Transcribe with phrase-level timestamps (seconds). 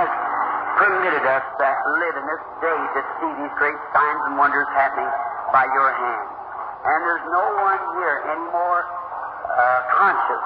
[0.00, 0.10] has
[0.80, 5.08] permitted us that live in this day to see these great signs and wonders happening
[5.52, 6.28] by your hand.
[6.80, 10.44] And there's no one here any more uh, conscious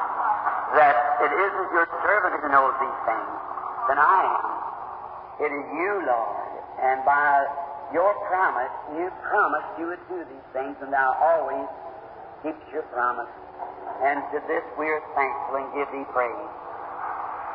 [0.75, 3.31] that it isn't your servant who knows these things
[3.87, 4.47] than I am.
[5.47, 6.51] It is you, Lord.
[6.83, 7.47] And by
[7.95, 11.71] your promise, you promised you would do these things, and thou always
[12.43, 13.31] keep your promise.
[14.03, 16.51] And to this we are thankful and give thee praise.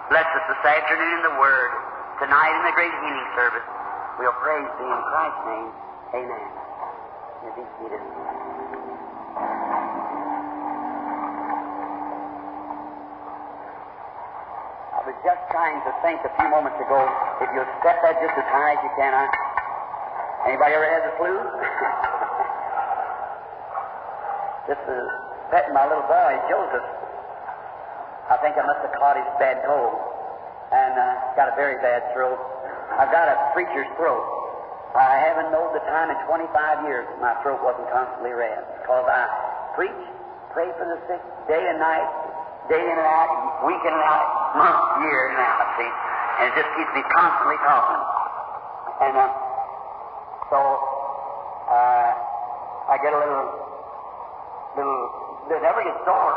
[0.08, 1.89] Bless us this afternoon in the Word.
[2.20, 3.64] Tonight in the great healing service,
[4.20, 5.72] we'll praise thee in Christ's name.
[6.20, 6.48] Amen.
[7.48, 8.04] You be seated.
[14.92, 17.08] I was just trying to think a few moments ago,
[17.40, 19.24] if you'll step that just as high as you can, I,
[20.44, 21.32] anybody ever had the flu?
[24.76, 25.08] just uh,
[25.56, 26.84] petting my little boy, Joseph.
[28.28, 30.19] I think I must have caught his bad cold
[30.70, 32.38] and uh, got a very bad throat.
[32.98, 34.22] I've got a preacher's throat.
[34.94, 39.06] I haven't known the time in 25 years that my throat wasn't constantly red because
[39.06, 39.30] I
[39.78, 40.02] preach,
[40.54, 42.10] pray for the sick day and night,
[42.70, 43.32] day and night,
[43.66, 45.92] week and night, month, year and now, see.
[46.42, 48.02] And it just keeps me constantly talking.
[49.06, 49.30] And uh,
[50.50, 50.58] so
[51.70, 52.10] uh,
[52.90, 53.46] I get a little,
[54.74, 55.02] little,
[55.54, 56.34] it never gets sore.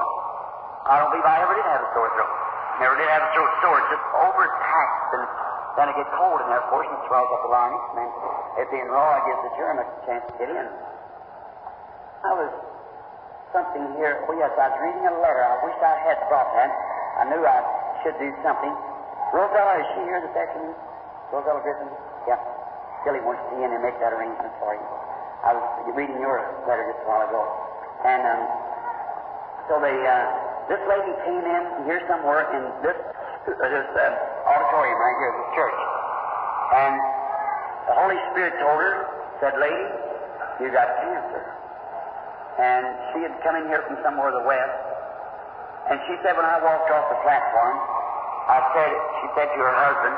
[0.89, 2.42] I don't believe I ever did have a sore throat.
[2.83, 3.79] Never did have a throat sore.
[3.95, 5.25] Just overtaxed and
[5.79, 8.11] then it gets cold in there, of course, and swells up the larynx, and then
[8.61, 10.67] it being raw, it gives the germ a chance to get in.
[12.27, 12.53] I was
[13.57, 14.21] something here.
[14.29, 15.41] Oh, yes, I was reading a letter.
[15.41, 16.71] I wish I had brought that.
[17.19, 17.61] I knew I
[18.05, 18.75] should do something.
[19.33, 20.77] Rosella, is she here this afternoon?
[21.33, 21.89] Rosella Griffin?
[22.29, 22.37] Yeah.
[23.09, 24.87] Billy wants to see in and make that arrangement for you.
[25.43, 25.65] I was
[25.97, 26.39] reading your
[26.69, 27.43] letter just a while ago.
[28.05, 28.43] And um,
[29.67, 30.42] so they, uh,
[30.73, 32.97] this lady came in here somewhere in this,
[33.45, 35.81] this uh, auditorium right here, this church.
[36.73, 36.97] And
[37.93, 39.05] the Holy Spirit told her,
[39.45, 39.89] said, Lady,
[40.65, 41.45] you got cancer.
[42.57, 44.77] And she had come in here from somewhere of the west.
[45.93, 47.77] And she said, when I walked off the platform,
[48.49, 50.17] I said, she said to her husband,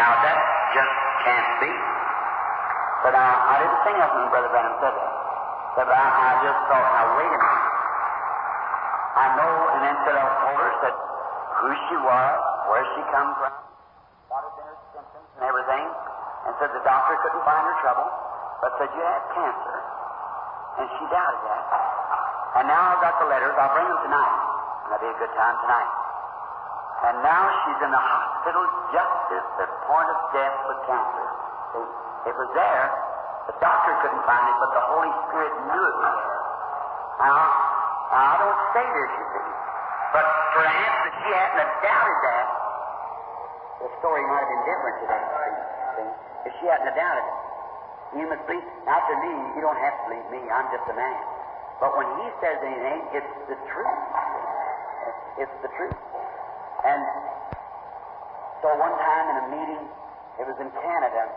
[0.00, 0.38] now that
[0.72, 0.96] just
[1.28, 1.72] can't be.
[3.04, 5.12] But I, I didn't think nothing when Brother Branham said that.
[5.76, 7.53] But I, I just thought, now wait a minute.
[9.14, 10.96] I know, and then said, I told her, said,
[11.62, 12.34] who she was,
[12.66, 13.54] where she come from,
[14.26, 15.86] what had been her symptoms and everything,
[16.44, 18.10] and said the doctor couldn't find her trouble,
[18.58, 19.78] but said you had cancer.
[20.82, 21.64] And she doubted that.
[22.58, 23.54] And now I've got the letters.
[23.54, 24.34] I'll bring them tonight.
[24.82, 25.92] And that'll be a good time tonight.
[27.06, 31.26] And now she's in the hospital just at the point of death with cancer.
[32.26, 32.84] It was there.
[33.46, 36.42] The doctor couldn't find it, but the Holy Spirit knew it was there.
[37.20, 37.36] Now,
[38.14, 39.46] I don't say this, you see.
[40.14, 40.22] But
[40.54, 42.46] perhaps if she hadn't have doubted that,
[43.82, 45.24] the story might have been different today.
[45.98, 46.10] See?
[46.46, 47.38] If she hadn't have doubted it.
[48.14, 50.94] You must believe, not to me, you don't have to believe me, I'm just a
[50.94, 51.18] man.
[51.82, 53.98] But when he says anything, it's the truth.
[55.42, 55.98] It's the truth.
[56.86, 57.02] And
[58.62, 59.82] so one time in a meeting,
[60.38, 61.34] it was in Canada,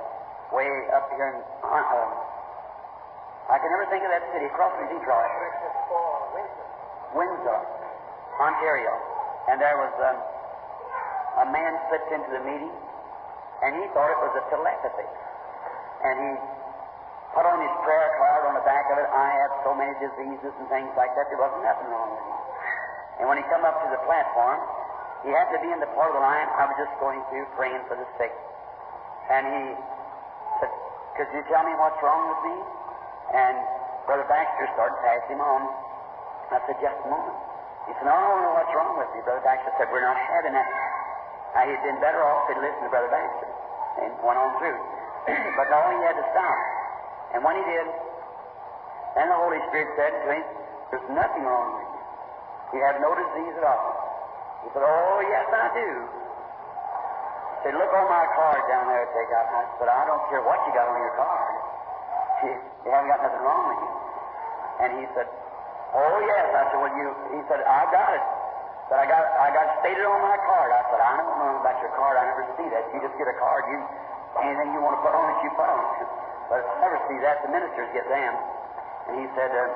[0.54, 6.17] way up here in, uh, I can never think of that city, across from Detroit.
[7.18, 7.60] Windsor,
[8.38, 8.94] Ontario.
[9.50, 10.18] And there was um,
[11.42, 12.74] a man slipped into the meeting,
[13.66, 15.10] and he thought it was a telepathy.
[16.06, 16.32] And he
[17.34, 20.54] put on his prayer card on the back of it, I have so many diseases
[20.62, 21.26] and things like that.
[21.34, 22.38] There wasn't nothing wrong with him.
[23.18, 24.62] And when he come up to the platform,
[25.26, 27.50] he happened to be in the part of the line I was just going through
[27.58, 28.34] praying for the sick.
[29.34, 29.64] And he
[30.62, 30.72] said,
[31.18, 32.58] Could you tell me what's wrong with me?
[33.34, 33.56] And
[34.06, 35.87] Brother Baxter started passing him on.
[36.52, 37.38] I said, Just a moment.
[37.88, 39.20] He said, No, I don't know what's wrong with me.
[39.24, 40.70] Brother Baxter said, We're not having that.
[41.56, 43.50] Now, he'd been better off if he'd listened to Brother Baxter
[44.04, 44.80] and went on through.
[45.58, 46.58] but no, he had to stop.
[47.36, 47.88] And when he did,
[49.18, 50.44] then the Holy Spirit said to him,
[50.94, 52.80] There's nothing wrong with you.
[52.80, 53.92] You have no disease at all.
[54.64, 55.90] He said, Oh, yes, I do.
[56.08, 59.46] He said, Look on my card down there that they got.
[59.52, 61.52] I said, I don't care what you got on your card.
[62.44, 62.52] You,
[62.86, 63.92] you haven't got nothing wrong with you.
[64.78, 65.28] And he said,
[65.96, 66.46] Oh, yes.
[66.52, 68.26] I said, Well, you, he said, I got it.
[68.88, 70.72] But I got, I got stated on my card.
[70.72, 72.16] I said, I don't know about your card.
[72.16, 72.88] I never see that.
[72.96, 73.68] You just get a card.
[73.68, 73.80] You,
[74.48, 76.08] anything you want to put on it, you put on it.
[76.48, 77.44] But I never see that.
[77.44, 78.32] The ministers get them.
[79.12, 79.68] And he said, uh,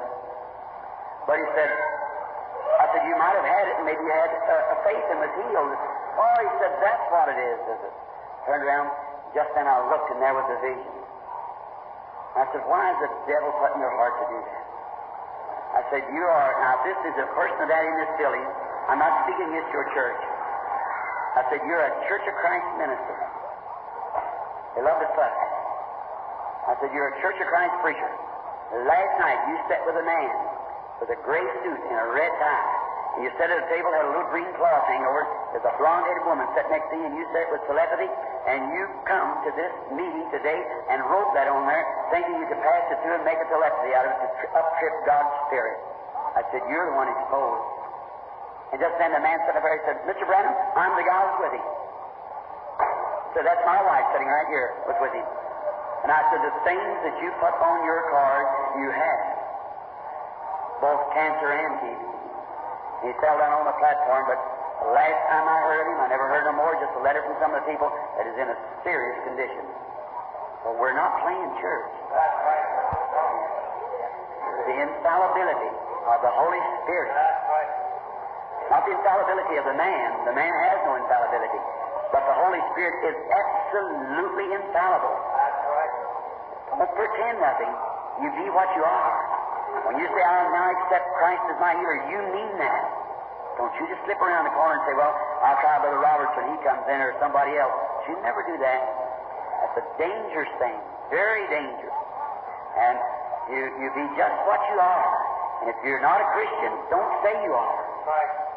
[1.28, 4.74] but he said, I said, you might have had it, and maybe you had uh,
[4.74, 5.76] a faith and was healed.
[6.16, 7.94] Oh, he said, that's what it is, is it?
[8.48, 8.88] Turned around,
[9.36, 10.96] just then I looked, and there was a vision.
[12.40, 14.61] I said, why is the devil putting your heart to do that?
[15.72, 18.44] I said, you are, now this is a person of that in this building,
[18.92, 20.22] I'm not speaking against your church.
[21.40, 23.16] I said, you're a Church of Christ minister.
[24.76, 25.38] They love to fuss.
[26.62, 28.12] I said, You're a Church of Christ preacher.
[28.88, 30.32] Last night you sat with a man
[31.04, 32.72] with a gray suit and a red tie.
[33.18, 35.32] And you sat at a table, had a little green cloth hanging over it.
[35.52, 38.08] There's a blonde headed woman sitting next to you, and you it with telepathy,
[38.48, 42.64] and you come to this meeting today and wrote that on there, thinking you could
[42.64, 45.76] pass it through and make a telepathy out of it to tri- uptrip God's Spirit.
[46.40, 47.68] I said, You're the one exposed.
[48.72, 50.24] And just then the man sat up there and said, Mr.
[50.24, 51.68] Branham, I'm the guy who was with him.
[53.36, 55.28] So that's my wife sitting right here, was with him.
[56.08, 58.48] And I said, the things that you put on your card,
[58.80, 59.22] you have.
[60.80, 62.00] Both cancer and TB.
[63.06, 64.40] He fell down on the platform, but
[64.82, 67.38] the last time I heard him, I never heard no more, just a letter from
[67.38, 67.88] some of the people
[68.18, 69.62] that is in a serious condition.
[70.66, 71.92] But we're not playing church.
[74.66, 75.72] The infallibility
[76.10, 77.14] of the Holy Spirit.
[78.74, 80.08] Not the infallibility of the man.
[80.26, 81.62] The man has no infallibility.
[82.14, 85.18] But the Holy Spirit is absolutely infallible.
[86.74, 87.72] Don't pretend nothing.
[88.22, 89.18] You be what you are.
[89.86, 93.01] When you say, I now accept Christ as my healer, you mean that.
[93.60, 95.12] Don't you just slip around the corner and say, well,
[95.44, 97.74] I'll try Brother Roberts when he comes in or somebody else.
[98.08, 98.82] You never do that.
[99.62, 100.80] That's a dangerous thing.
[101.12, 101.98] Very dangerous.
[102.80, 102.96] And
[103.52, 105.12] you, you be just what you are.
[105.62, 107.80] And if you're not a Christian, don't say you are.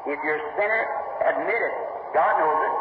[0.08, 0.82] If you're a sinner,
[1.28, 1.74] admit it.
[2.16, 2.74] God knows it.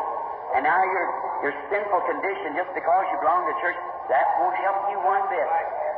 [0.56, 1.06] And now your,
[1.50, 3.76] your sinful condition, just because you belong to church,
[4.08, 5.48] that won't help you one bit.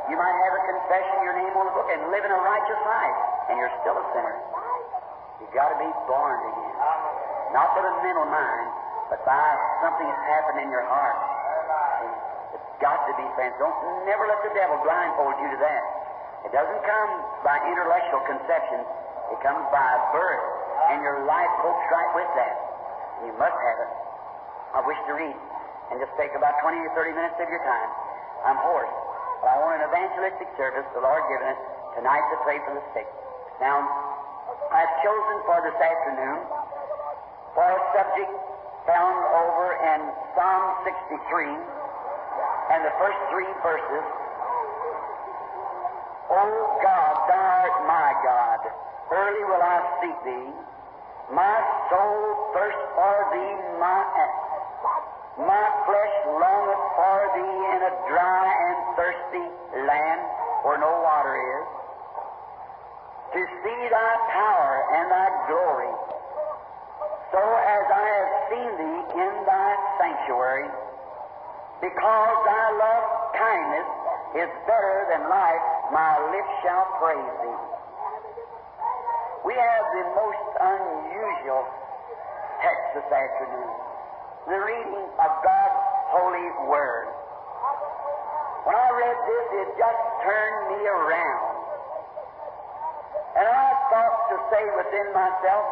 [0.08, 3.18] You might have a confession, your name on the book, and living a righteous life,
[3.52, 4.65] and you're still a sinner.
[5.40, 6.74] You've got to be born again.
[7.52, 8.68] Not with a mental mind,
[9.12, 9.44] but by
[9.84, 11.18] something that's happened in your heart.
[12.56, 13.54] It's got to be, friends.
[13.60, 13.76] Don't
[14.08, 15.82] never let the devil blindfold you to that.
[16.48, 17.10] It doesn't come
[17.44, 18.80] by intellectual conception.
[19.34, 20.44] It comes by birth,
[20.94, 22.54] and your life copes right with that.
[23.26, 23.92] You must have it.
[24.76, 25.36] I wish to read
[25.90, 27.90] and just take about 20 or 30 minutes of your time.
[28.44, 28.92] I'm hoarse,
[29.40, 31.60] but I want an evangelistic service, the Lord giving us
[31.96, 33.08] tonight to pray for the sick.
[33.58, 33.82] Now,
[34.46, 36.38] I've chosen for this afternoon
[37.54, 38.32] for a subject
[38.86, 40.00] found over in
[40.38, 44.06] Psalm 63 and the first three verses.
[46.30, 46.42] O
[46.82, 48.60] God, thou art my God,
[49.10, 50.50] early will I seek thee.
[51.34, 51.58] My
[51.90, 53.98] soul thirsts for thee, my
[55.42, 59.46] my flesh longeth for thee in a dry and thirsty
[59.84, 60.22] land
[60.62, 61.66] where no water is,
[63.36, 65.92] to see thy power and thy glory,
[67.28, 70.72] so as I have seen thee in thy sanctuary.
[71.84, 73.04] Because thy love
[73.36, 73.88] kindness
[74.40, 77.60] is better than life, my lips shall praise thee.
[79.44, 81.68] We have the most unusual
[82.64, 83.68] text this afternoon
[84.48, 87.12] the reading of God's holy word.
[88.64, 91.55] When I read this, it just turned me around.
[93.36, 95.64] And I thought to say within myself,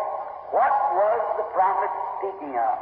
[0.52, 2.74] what was the prophet speaking of?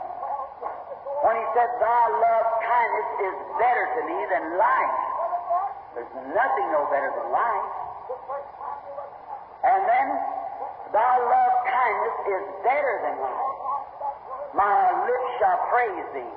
[1.23, 4.99] When he said, Thy love kindness is better to me than life.
[5.95, 7.69] There's nothing no better than life.
[9.63, 10.07] And then,
[10.91, 13.53] Thy love kindness is better than life
[14.53, 16.33] my lips shall praise thee.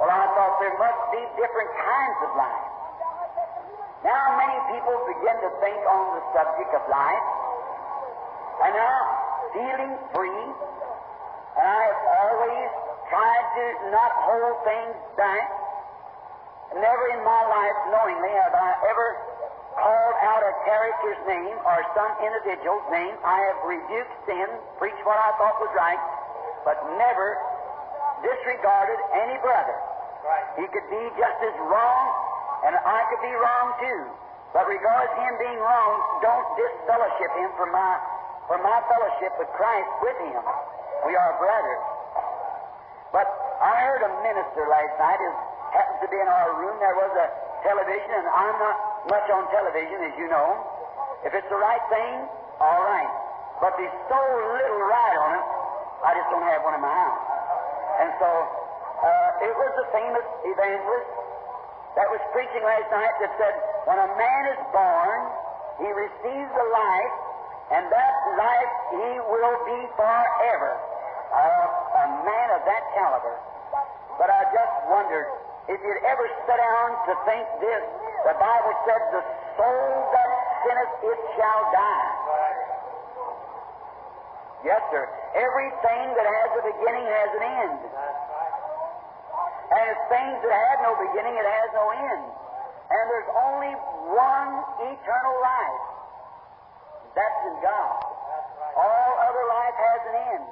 [0.00, 2.68] Well, I thought there must be different kinds of life.
[4.00, 7.24] Now, many people begin to think on the subject of life,
[8.60, 9.00] and now
[9.56, 10.44] feeling free,
[11.56, 12.68] and I have always
[13.08, 15.46] tried to not hold things back.
[16.70, 19.08] Never in my life, knowingly, have I ever
[19.74, 23.16] called out a character's name or some individual's name.
[23.24, 24.48] I have rebuked sin,
[24.78, 25.98] preached what I thought was right,
[26.62, 27.38] but never
[28.22, 29.76] disregarded any brother.
[30.60, 32.04] He could be just as wrong,
[32.68, 34.02] and I could be wrong too.
[34.52, 37.98] But regardless him being wrong, don't disfellowship him from my
[38.50, 40.42] from my fellowship with Christ with him.
[41.06, 41.84] We are brothers.
[43.14, 43.30] But
[43.62, 45.30] I heard a minister last night who
[45.70, 46.74] happened to be in our room.
[46.82, 47.26] There was a
[47.62, 50.66] television, and I'm not much on television, as you know.
[51.22, 52.26] If it's the right thing,
[52.58, 53.12] all right.
[53.62, 55.46] But there's so little right on it,
[56.02, 57.22] I just don't have one in my house.
[58.02, 61.10] And so uh, it was a famous evangelist
[61.94, 63.54] that was preaching last night that said,
[63.86, 65.20] when a man is born,
[65.78, 67.29] he receives a life,
[67.70, 70.72] and that life he will be forever.
[71.30, 73.38] Uh, a man of that caliber.
[74.18, 75.30] But I just wondered
[75.70, 77.84] if you'd ever sit down to think this.
[78.26, 79.22] The Bible said, the
[79.54, 80.30] soul that
[80.66, 82.10] sinneth, it shall die.
[84.66, 85.06] Yes, sir.
[85.38, 87.78] Everything that has a beginning has an end.
[89.70, 92.24] And things that had no beginning, it has no end.
[92.90, 93.72] And there's only
[94.10, 94.52] one
[94.90, 95.89] eternal life.
[97.14, 97.96] That's in God.
[98.78, 100.44] All other life has an end.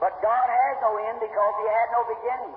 [0.00, 2.56] But God has no end because He had no beginning.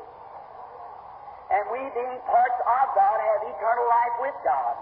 [1.53, 4.75] And we, being parts of God, have eternal life with God.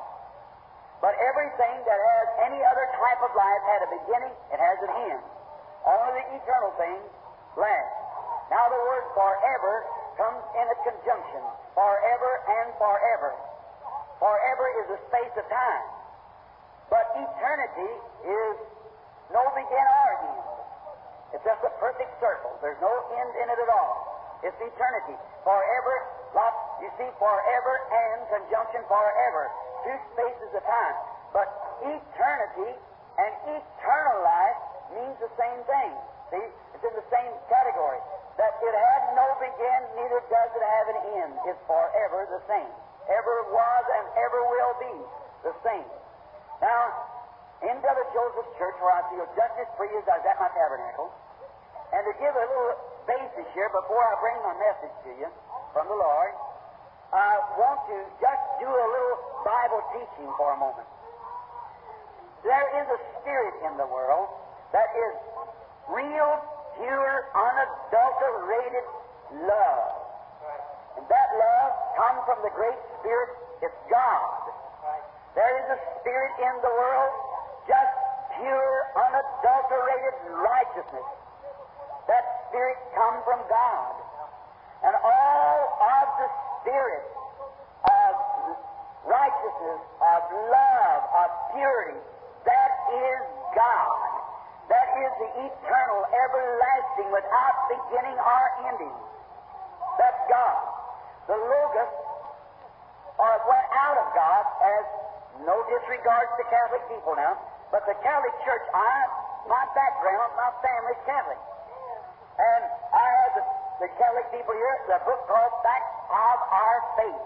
[1.01, 4.91] But everything that has any other type of life had a beginning, it has an
[5.09, 5.23] end.
[5.81, 7.09] Only the eternal things
[7.57, 7.95] last.
[8.53, 9.73] Now the word forever
[10.21, 11.41] comes in a conjunction.
[11.73, 13.33] Forever and forever.
[14.21, 15.85] Forever is a space of time.
[16.91, 17.91] But eternity
[18.27, 18.55] is
[19.31, 20.43] no begin or end.
[21.31, 22.51] It's just a perfect circle.
[22.59, 23.95] There's no end in it at all.
[24.43, 25.15] It's eternity.
[25.47, 25.95] Forever,
[26.35, 29.47] like you see, forever and conjunction forever.
[29.87, 30.95] Two spaces of time.
[31.31, 31.47] But
[31.79, 34.59] eternity and eternal life
[34.91, 35.91] means the same thing.
[36.35, 36.47] See?
[36.75, 38.03] It's in the same category.
[38.35, 41.31] That it had no begin, neither does it have an end.
[41.47, 42.71] It's forever the same.
[43.07, 44.95] Ever was and ever will be
[45.47, 45.87] the same.
[46.61, 46.81] Now,
[47.65, 50.49] in Brother Joseph's church, where I feel just as free as I was at my
[50.53, 51.09] tabernacle,
[51.91, 52.77] and to give a little
[53.09, 55.27] basis here before I bring my message to you
[55.73, 56.33] from the Lord,
[57.11, 60.87] I want to just do a little Bible teaching for a moment.
[62.45, 64.29] There is a spirit in the world
[64.71, 65.13] that is
[65.91, 66.31] real,
[66.77, 68.85] pure, unadulterated
[69.49, 69.91] love.
[70.97, 73.29] And that love comes from the great spirit,
[73.65, 74.41] it's God.
[75.35, 77.13] There is a spirit in the world,
[77.63, 77.93] just
[78.35, 81.09] pure, unadulterated righteousness.
[82.11, 83.93] That spirit comes from God.
[84.83, 87.05] And all of the spirit
[87.85, 88.13] of
[89.07, 90.21] righteousness, of
[90.51, 91.99] love, of purity,
[92.43, 93.21] that is
[93.55, 93.99] God.
[94.67, 98.95] That is the eternal, everlasting, without beginning or ending.
[99.95, 100.59] That's God.
[101.27, 101.93] The Logos,
[103.19, 104.85] or went out of God as
[105.47, 107.39] no disregard to Catholic people now,
[107.71, 108.95] but the Catholic Church, I,
[109.47, 111.39] my background, my family's Catholic.
[112.37, 112.61] And
[112.91, 113.43] I have the,
[113.87, 117.23] the Catholic people here, the book called Facts of Our Faith.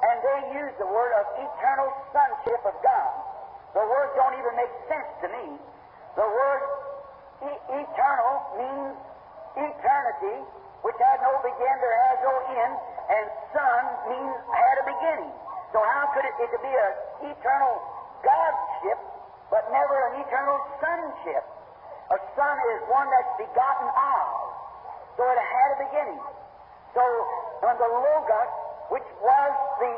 [0.00, 3.12] And they use the word of eternal sonship of God.
[3.76, 5.46] The words don't even make sense to me.
[6.16, 6.62] The word
[7.46, 8.96] e- eternal means
[9.54, 10.36] eternity,
[10.82, 12.74] which had no begin, there has no end,
[13.12, 15.32] and son means had a beginning.
[15.70, 17.74] So how could it, be an eternal
[18.26, 18.98] Godship,
[19.54, 21.46] but never an eternal sonship?
[22.10, 24.26] A son is one that's begotten of.
[25.14, 26.22] So it had a beginning.
[26.90, 27.04] So
[27.62, 28.52] when the Logos,
[28.90, 29.94] which was the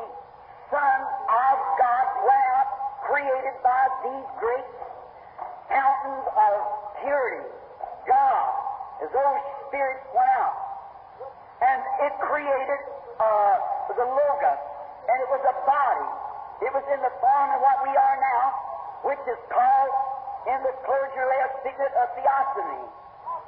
[0.69, 2.69] Son of God, went out,
[3.09, 4.69] created by these great
[5.73, 6.53] fountains of
[7.01, 7.49] purity,
[8.05, 8.49] God,
[9.01, 10.57] as those spirits went out,
[11.65, 12.81] and it created
[13.17, 13.55] uh,
[13.97, 14.61] the Logos,
[15.09, 16.07] and it was a body.
[16.63, 18.43] It was in the form of what we are now,
[19.03, 19.93] which is called
[20.47, 22.83] in the clergy lay a signet of theophany.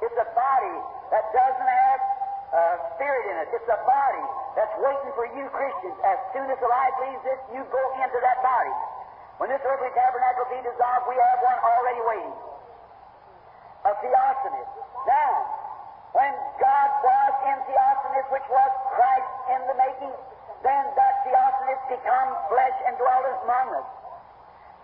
[0.04, 0.76] It's a body
[1.12, 2.00] that doesn't have
[2.52, 3.48] uh, spirit in it.
[3.56, 4.24] It's a body
[4.56, 5.96] that's waiting for you Christians.
[6.04, 8.74] As soon as the life leaves this, you go into that body.
[9.36, 12.36] When this earthly tabernacle be dissolved, we have one already waiting.
[13.84, 14.64] A theophany.
[15.04, 15.32] Now,
[16.16, 20.12] when God was in theophany, which was Christ in the making,
[20.64, 23.88] then that theophany become flesh and dwelt among us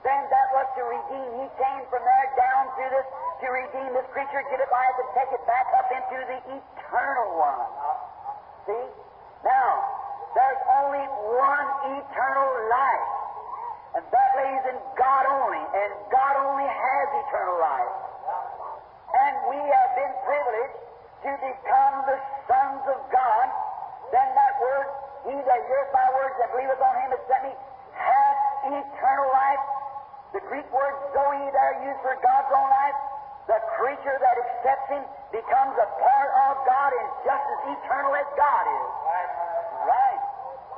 [0.03, 1.29] then that was to redeem.
[1.39, 3.09] He came from there down through this
[3.43, 7.29] to redeem this creature, get it life, and take it back up into the eternal
[7.39, 7.71] one.
[8.67, 8.87] See?
[9.47, 9.71] Now,
[10.35, 11.07] there's only
[11.39, 11.69] one
[12.03, 13.09] eternal life,
[13.99, 17.95] and that lays in God only, and God only has eternal life.
[19.13, 20.79] And we have been privileged
[21.27, 22.19] to become the
[22.51, 23.47] sons of God.
[24.11, 24.87] Then that word,
[25.27, 27.55] he that heareth my words and believeth on him that sent me,
[27.95, 29.65] hath eternal life.
[30.33, 32.99] The Greek word Zoe there used for God's own life,
[33.47, 38.29] the creature that accepts Him becomes a part of God and just as eternal as
[38.33, 38.89] God is.
[39.85, 40.23] Right.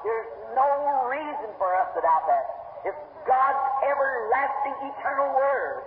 [0.02, 0.68] There's no
[1.06, 2.44] reason for us to doubt that.
[2.90, 5.86] It's God's everlasting eternal Word.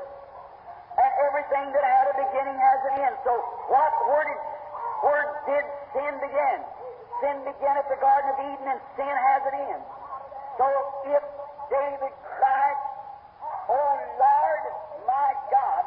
[0.96, 3.16] And everything that had a beginning has an end.
[3.28, 3.36] So
[3.68, 4.26] what where
[5.46, 6.60] did sin begin?
[7.18, 9.84] Sin began at the Garden of Eden and sin has an end.
[10.62, 10.66] So
[11.10, 11.24] if
[11.70, 12.80] David cried,
[13.74, 14.64] Oh Lord,
[15.10, 15.84] my God,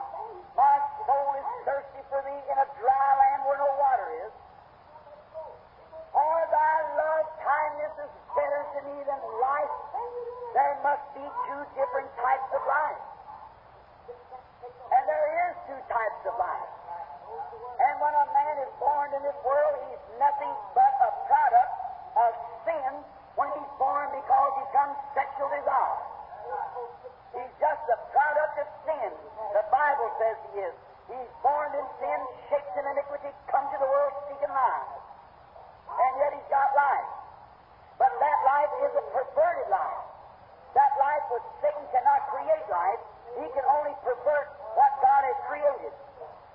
[0.59, 4.35] my soul is thirsty for thee in a dry land where no water is.
[6.11, 9.75] For thy love kindness is better to me than life.
[10.51, 13.03] There must be two different types of life.
[14.91, 16.71] And there is two types of life.
[17.81, 21.73] And when a man is born in this world, he's nothing but a product
[22.21, 22.33] of
[22.69, 22.93] sin
[23.41, 26.01] when he's born because he comes sexual desire.
[27.33, 29.11] He's just a product of sin.
[29.57, 30.77] The Bible says he is.
[31.09, 32.21] He's born in sin,
[32.53, 34.93] shaped in iniquity, come to the world seeking life.
[35.89, 37.11] And yet he's got life.
[37.97, 40.05] But that life is a perverted life.
[40.77, 43.01] That life which Satan cannot create life.
[43.41, 45.93] He can only pervert what God has created.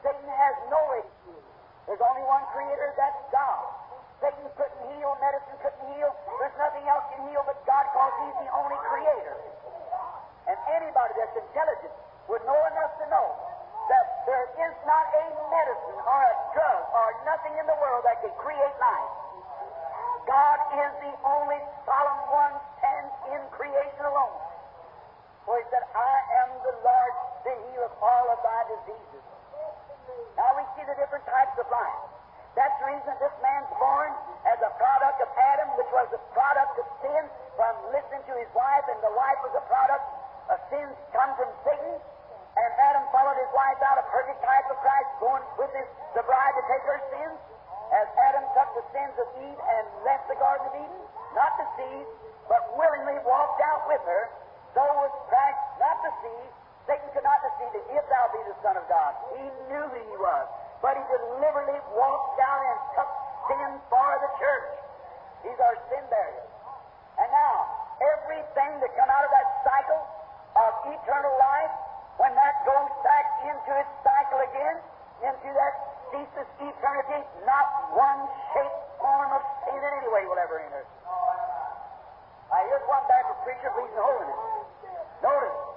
[0.05, 1.54] Satan has no excuse.
[1.85, 3.61] There's only one creator, that's God.
[4.21, 6.09] Satan couldn't heal, medicine couldn't heal,
[6.41, 9.37] there's nothing else can heal but God because He's the only creator.
[10.49, 11.93] And anybody that's intelligent
[12.29, 13.27] would know enough to know
[13.89, 18.17] that there is not a medicine or a drug or nothing in the world that
[18.21, 19.11] can create life.
[20.25, 24.37] God is the only solemn one stands in creation alone.
[25.45, 27.13] For he said, I am the Lord,
[27.45, 29.24] the healer of all of thy diseases.
[30.35, 32.01] Now we see the different types of life.
[32.55, 34.11] That's the reason this man's born
[34.47, 37.23] as a product of Adam, which was a product of sin
[37.59, 40.05] from listening to his wife, and the wife was a product
[40.51, 41.99] of sins come from Satan.
[42.55, 46.23] And Adam followed his wife out, a perfect type of Christ, going with his, the
[46.23, 47.35] bride to take her sins.
[47.91, 51.01] As Adam took the sins of Eve and left the Garden of Eden,
[51.35, 52.09] not deceived,
[52.47, 54.31] but willingly walked out with her,
[54.71, 56.64] so was Christ not deceived.
[56.85, 59.11] Satan could not deceive him, if thou be the Son of God.
[59.33, 60.45] He knew who he was,
[60.81, 63.11] but he deliberately walked down and took
[63.49, 64.69] sin for the church.
[65.45, 66.45] He's our sin barrier.
[67.17, 67.57] And now,
[68.01, 70.01] everything that come out of that cycle
[70.61, 71.73] of eternal life,
[72.21, 74.77] when that goes back into its cycle again,
[75.25, 75.73] into that
[76.13, 80.85] ceaseless eternity, not one shape, form of sin in any way will ever enter.
[82.49, 84.41] Now, here's one Baptist preacher in holiness.
[85.23, 85.74] Notice,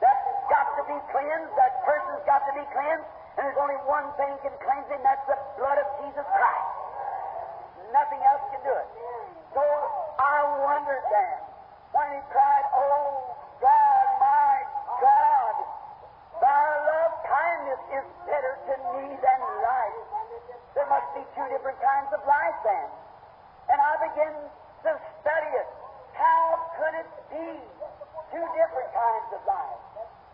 [0.00, 3.08] that's got to be cleansed, that person's got to be cleansed,
[3.38, 6.70] and there's only one thing can cleanse him, that's the blood of Jesus Christ.
[7.94, 8.88] Nothing else can do it.
[9.54, 10.36] So I
[10.66, 11.38] wondered then,
[11.94, 14.54] when he cried, Oh God, my
[14.98, 15.54] God,
[16.42, 20.00] thy love kindness is better to me than life.
[20.74, 22.88] There must be two different kinds of life then.
[23.70, 24.90] And I began to
[25.22, 25.68] study it.
[26.18, 26.42] How
[26.74, 27.46] could it be
[28.34, 29.83] two different kinds of life?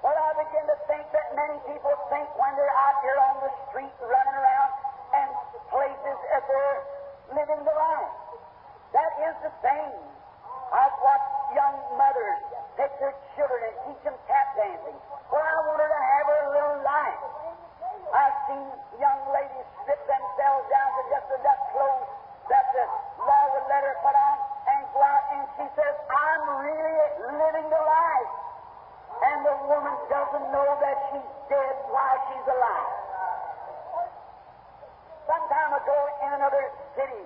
[0.01, 3.53] Well, I begin to think that many people think when they're out here on the
[3.69, 4.71] street running around
[5.13, 5.29] and
[5.69, 6.81] places that they're
[7.37, 8.15] living the life.
[8.97, 9.91] That is the thing.
[10.73, 12.41] I've watched young mothers
[12.81, 14.99] take their children and teach them tap dancing.
[15.29, 17.23] Well, I want her to have her little life.
[18.11, 18.67] I've seen
[18.99, 22.11] young ladies strip themselves down to just enough clothes
[22.51, 22.85] that the
[23.21, 26.99] law would let her put on and go out, and she says, I'm really
[27.37, 28.33] living the life.
[29.21, 29.80] And the woman
[30.11, 32.91] doesn't know that she's dead while she's alive.
[35.31, 36.67] Some time ago in another
[36.99, 37.23] city,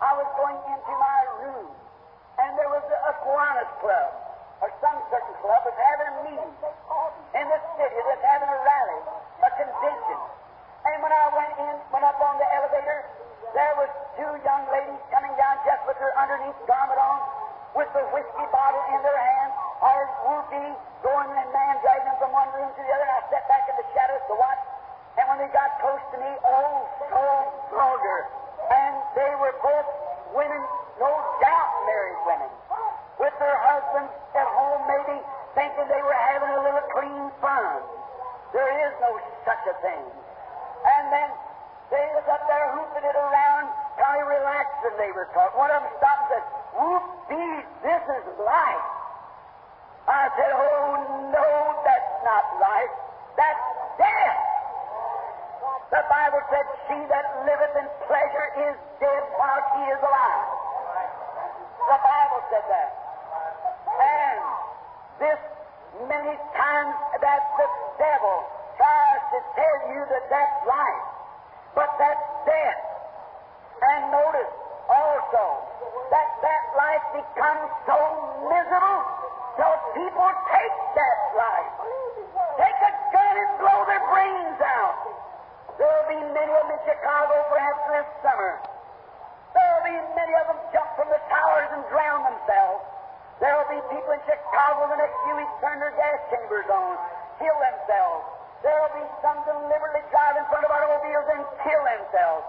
[0.00, 1.68] I was going into my room,
[2.40, 4.10] and there was a Kiwanis Club,
[4.64, 6.52] or some certain club, was having a meeting
[7.36, 9.00] in the city that's having a rally,
[9.44, 10.20] a convention.
[10.88, 13.04] And when I went in, went up on the elevator,
[13.52, 17.20] there was two young ladies coming down just with their underneath garment on,
[17.76, 19.51] with the whiskey bottle in their hand,
[19.82, 20.70] or whoopee,
[21.02, 23.08] going and man dragging them from one room to the other.
[23.10, 24.62] I sat back in the shadows to watch.
[25.18, 27.22] And when they got close to me, oh, so
[27.74, 28.20] vulgar.
[28.70, 29.88] And they were both
[30.38, 30.62] women,
[31.02, 31.10] no
[31.42, 32.50] doubt married women,
[33.18, 35.18] with their husbands at home, maybe
[35.58, 37.82] thinking they were having a little clean fun.
[38.54, 40.04] There is no such a thing.
[40.86, 41.28] And then
[41.90, 43.66] they was up there hooping it around,
[44.02, 45.58] of relaxing they were talking.
[45.58, 46.44] One of them stopped and said,
[46.78, 49.01] Whoop-dee, this is life.
[50.08, 51.48] I said, Oh, no,
[51.86, 52.94] that's not life.
[53.38, 53.64] That's
[54.02, 54.40] death.
[55.94, 60.48] The Bible said, She that liveth in pleasure is dead while she is alive.
[61.86, 62.90] The Bible said that.
[64.02, 64.42] And
[65.22, 65.40] this
[66.10, 67.68] many times that the
[68.02, 68.38] devil
[68.74, 71.04] tries to tell you that that's life,
[71.78, 72.80] but that's death.
[73.86, 74.54] And notice
[74.90, 75.44] also
[76.10, 77.98] that that life becomes so
[78.50, 79.21] miserable
[79.56, 81.74] till people take that life.
[82.56, 84.98] Take a gun and blow their brains out.
[85.76, 88.52] There'll be many of them in Chicago perhaps this summer.
[89.52, 92.84] There'll be many of them jump from the towers and drown themselves.
[93.40, 96.94] There'll be people in Chicago the next few weeks turn their gas chambers on,
[97.42, 98.24] kill themselves.
[98.62, 102.46] There'll be some deliberately drive in front of automobiles and kill themselves.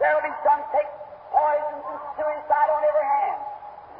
[0.00, 0.88] There'll be some take
[1.28, 3.51] poisons and suicide on every hand.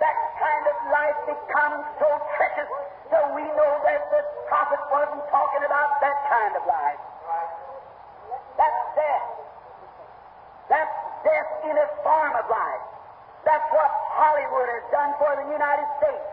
[0.02, 2.74] That kind of life becomes so treacherous
[3.06, 7.02] so we know that the prophet wasn't talking about that kind of life.
[8.58, 9.28] That's death.
[10.66, 12.84] That's death in a form of life.
[13.46, 16.28] That's what Hollywood has done for the United States.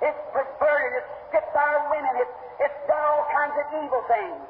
[0.00, 4.40] It's perverted, it's stripped our women, it's, it's done all kinds of evil things.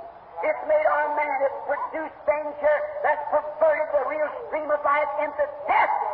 [0.46, 2.14] It's made our man, it's produced
[2.60, 6.05] here that's perverted the real stream of life into death.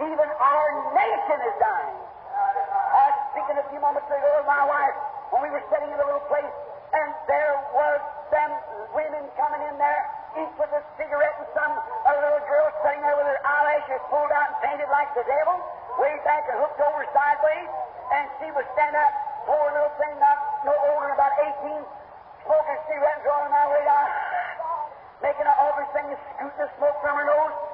[0.00, 1.98] Even our nation is dying.
[2.00, 4.96] I was speaking a few moments ago with my wife
[5.28, 6.56] when we were sitting in a little place,
[6.96, 8.00] and there was
[8.32, 8.50] them
[8.96, 10.02] women coming in there,
[10.40, 14.32] each with a cigarette and some a little girl sitting there with her eyelashes pulled
[14.32, 15.60] out and painted like the devil,
[16.00, 17.68] way back and hooked over sideways,
[18.16, 19.12] and she was standing up,
[19.44, 21.76] poor little thing, not no older than about 18,
[22.48, 24.08] smoking a cigarette and drawing my way down,
[25.20, 26.08] making an awful thing
[26.40, 27.69] scooting the smoke from her nose,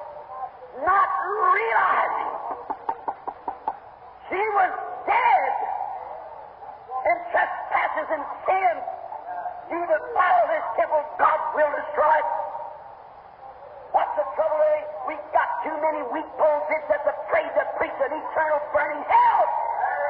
[0.85, 2.31] not realizing
[4.29, 4.71] she was
[5.09, 5.53] dead
[7.07, 8.83] in trespasses and sins.
[9.73, 12.29] You that this temple, God will destroy it.
[13.91, 14.79] What's the trouble, eh?
[14.79, 14.87] Eddie?
[15.11, 19.43] We've got too many weak bones in that's afraid to preach an eternal burning hell.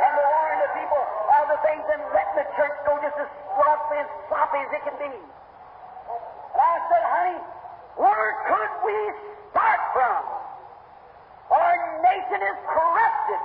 [0.03, 1.03] And they're warning the people
[1.41, 4.83] of the things and letting the church go just as sloppy and sloppy as it
[4.83, 5.13] can be.
[5.15, 7.39] And I said, honey,
[7.97, 8.97] where could we
[9.53, 10.46] start from?
[11.47, 13.43] Our nation is corrupted.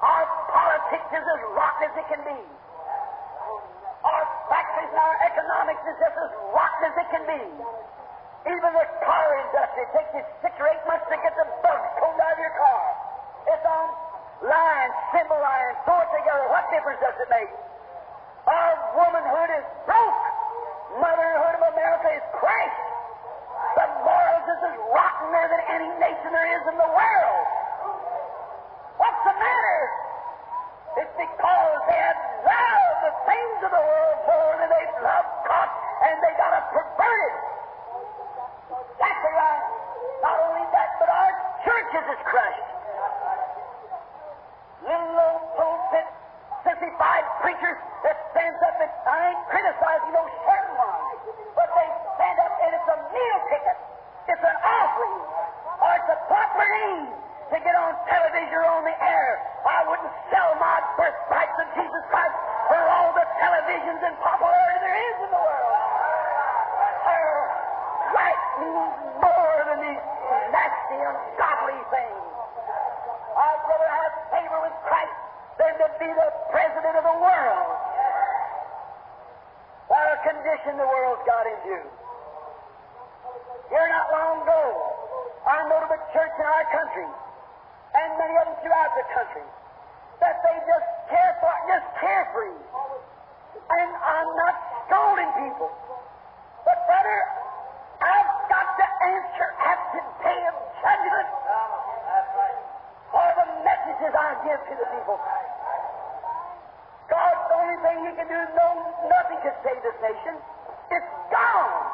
[0.00, 2.40] Our politics is as rotten as it can be.
[4.04, 7.42] Our factories and our economics is just as rotten as it can be.
[8.48, 12.16] Even the car industry takes you six or eight months to get the bugs pulled
[12.16, 12.84] out of your car.
[13.52, 13.86] It's on
[14.48, 16.48] line, symbol line, throw it together.
[16.48, 17.52] What difference does it make?
[18.48, 20.22] Our womanhood is broke.
[20.96, 22.87] Motherhood of America is crashed.
[24.48, 27.46] Is as rotten there than any nation there is in the world.
[28.96, 29.80] What's the matter?
[31.04, 35.68] It's because they have loved the things of the world more than they've loved God,
[36.00, 37.36] and they got it perverted.
[38.72, 39.64] Exactly right.
[40.24, 41.32] Not only that, but our
[41.68, 42.68] churches is crushed.
[44.80, 46.08] Little old pulpit,
[46.64, 52.36] sissified preachers that stands up and I ain't criticizing those certain ones, but they stand
[52.40, 53.87] up and it's a meal ticket.
[54.28, 55.24] It's an offering,
[55.80, 57.08] or it's a proper need
[57.48, 59.40] to get on television or on the air.
[59.64, 62.36] I wouldn't sell my birthright to Jesus Christ
[62.68, 65.72] for all the televisions and popularity there is in the world.
[67.08, 67.28] Her
[68.12, 70.04] right means more than these
[70.52, 72.20] nasty, ungodly things.
[73.32, 75.16] I'd rather have favor with Christ
[75.56, 77.68] than to be the president of the world.
[79.88, 81.80] What a condition the world's got into.
[83.68, 84.62] Here not long ago,
[85.68, 89.44] know of church in our country, and many of them throughout the country,
[90.24, 92.56] that they just care for, just carefree.
[93.68, 94.54] And I'm not
[94.88, 95.68] scolding people.
[96.64, 97.18] But brother,
[98.00, 101.28] I've got to answer at the day of judgment
[103.12, 105.16] for the messages I give to the people.
[107.12, 108.68] God, the only thing He can do, no,
[109.12, 110.34] nothing can save this nation.
[110.88, 111.88] It's gone.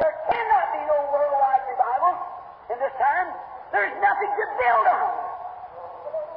[0.00, 0.47] There be
[0.88, 2.14] no worldwide revival
[2.72, 3.28] in this time.
[3.76, 5.12] There's nothing to build on.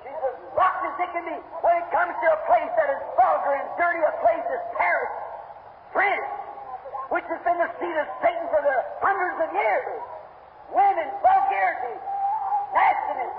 [0.04, 1.38] She's as rotten as it can be.
[1.64, 5.14] When it comes to a place that is vulgar and dirty, a place as Paris,
[5.96, 6.28] France,
[7.16, 9.88] which has been the seat of Satan for the hundreds of years.
[10.76, 11.96] Women, vulgarity,
[12.76, 13.36] nastiness.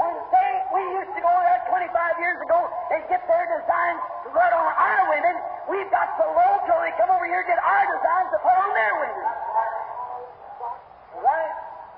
[0.00, 1.88] When they, we used to go there 25
[2.20, 5.34] years ago and get their designs to put on our women,
[5.68, 8.56] we've got so low till they come over here and get our designs to put
[8.56, 9.31] on their women.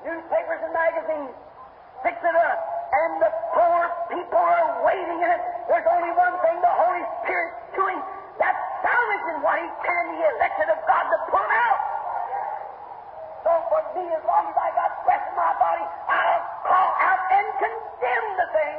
[0.04, 1.32] Newspapers and magazines
[2.04, 2.58] fix it up.
[2.92, 3.80] And the poor
[4.12, 5.42] people are waiting in it.
[5.66, 7.98] There's only one thing the Holy Spirit's doing.
[8.36, 11.80] That's salvaging what He can, the elected of God, to pull them out.
[13.48, 17.22] So for me, as long as I got breath in my body, I'll call out
[17.32, 18.76] and condemn the thing.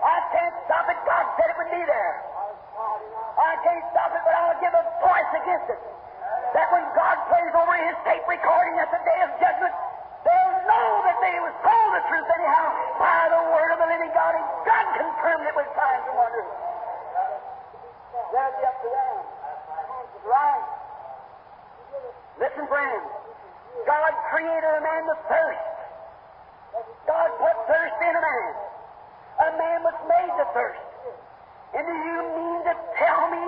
[0.00, 0.98] I can't stop it.
[1.04, 2.12] God said it would be there.
[3.36, 5.80] I can't stop it, but I'll give a voice against it.
[6.56, 9.72] That when God plays over his tape recording at the day of judgment,
[10.24, 12.64] they'll know that they was told the truth anyhow
[13.00, 16.50] by the word of the living God, and God confirmed it with signs and wonders.
[18.30, 19.16] That'll be up to them.
[20.26, 20.66] Right.
[22.38, 23.06] Listen, friends.
[23.86, 25.66] God created a man to thirst.
[27.06, 28.52] God put thirst in a man.
[29.40, 30.84] A man was made to thirst.
[31.74, 33.44] And do you mean to tell me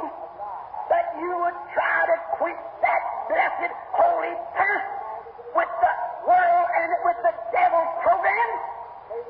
[0.89, 4.91] that you would try to quench that blessed holy thirst
[5.55, 5.93] with the
[6.27, 8.51] world and with the devil's program?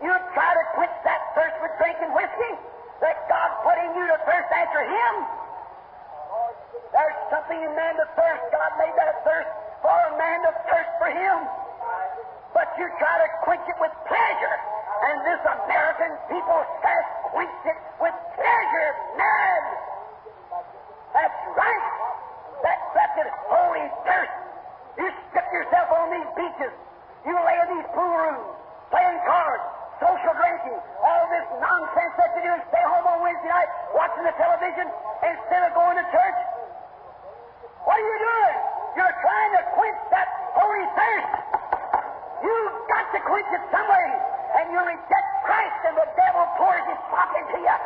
[0.02, 2.52] You'd try to quench that thirst with drinking whiskey
[3.00, 5.14] that God put in you to thirst after Him?
[6.92, 8.42] There's something in man to thirst.
[8.52, 9.50] God made that thirst
[9.80, 11.36] for a man to thirst for Him.
[12.52, 14.56] But you try to quench it with pleasure.
[15.02, 19.62] And this American people has quenched it with pleasure, mad.
[21.16, 21.86] That's right.
[22.62, 24.36] That blessed holy thirst.
[25.00, 26.12] You strip yourself on
[26.62, 26.74] these beaches.
[27.26, 28.46] You lay in these pool rooms,
[28.90, 29.64] playing cards,
[30.02, 34.26] social drinking, all this nonsense that you do and stay home on Wednesday night watching
[34.26, 34.86] the television
[35.22, 36.38] instead of going to church.
[37.86, 38.58] What are you doing?
[38.98, 41.32] You're trying to quench that holy thirst.
[42.42, 44.08] You've got to quench it some way.
[44.58, 47.78] And you reject Christ, and the devil pours his slop into you.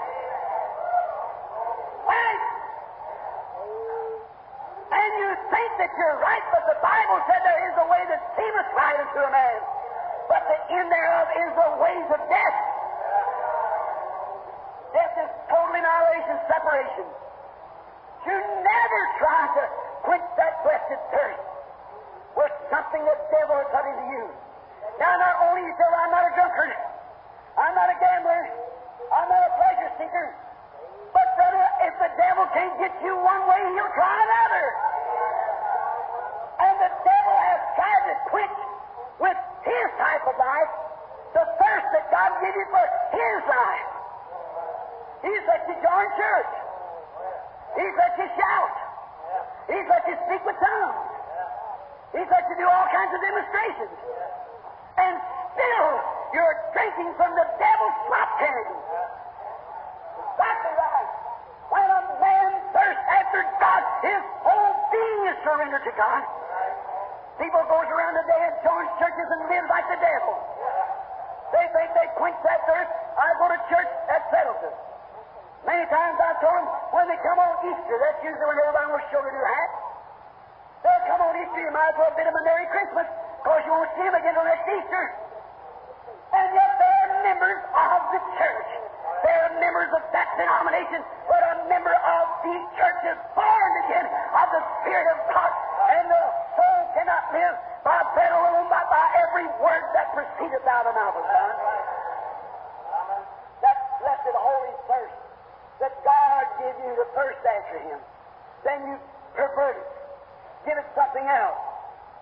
[2.08, 2.42] Right?
[4.96, 6.18] And you think that you're
[8.96, 9.60] unto a man,
[10.28, 12.58] but the end thereof is the ways of death.
[14.96, 17.06] Death is total annihilation, separation.
[18.26, 19.62] You never try to
[20.02, 21.44] quench that blessed thirst
[22.36, 24.24] with something the devil has put into you.
[24.98, 26.72] Now, not only you say, I'm not a drunkard,
[27.60, 28.42] I'm not a gambler,
[29.12, 30.28] I'm not a pleasure seeker,
[31.12, 34.66] but brother, if the devil can't get you one way, he'll try another.
[36.56, 38.58] And the devil has tried to quench
[39.66, 40.70] his type of life
[41.36, 43.88] the thirst that God gave you for his life.
[45.20, 46.52] He's let you join church.
[47.76, 48.74] He's let you shout.
[49.68, 50.96] He's let you speak with tongues.
[52.16, 53.96] He's let you do all kinds of demonstrations.
[54.96, 55.14] And
[55.52, 55.88] still,
[56.32, 58.64] you're drinking from the devil's slop can.
[60.24, 61.10] Exactly right.
[61.68, 66.35] When a man thirsts after God, his whole being is surrendered to God.
[67.36, 70.34] People goes around today and joins churches and lives like the devil.
[71.52, 72.90] They think they quench that thirst.
[73.16, 74.74] I go to church, that settles it.
[75.68, 79.04] Many times I told them when they come on Easter, that's usually when everybody wants
[79.04, 79.70] to show their new hat.
[80.80, 83.72] They'll come on Easter, you might as well bid them a Merry Christmas, because you
[83.74, 85.04] won't see them again till next Easter.
[86.32, 88.70] And yet they're members of the church.
[89.26, 94.46] They're members of that denomination, but a member of the church is born again of
[94.54, 95.52] the Spirit of God.
[95.86, 96.24] And the
[96.58, 100.96] soul cannot live by bread alone, but by every word that proceedeth out of the
[100.98, 101.54] mouth of God.
[103.62, 105.18] That blessed holy thirst
[105.80, 108.00] that God give you to thirst after Him.
[108.64, 108.96] Then you
[109.36, 109.88] pervert it.
[110.66, 111.60] Give it something else.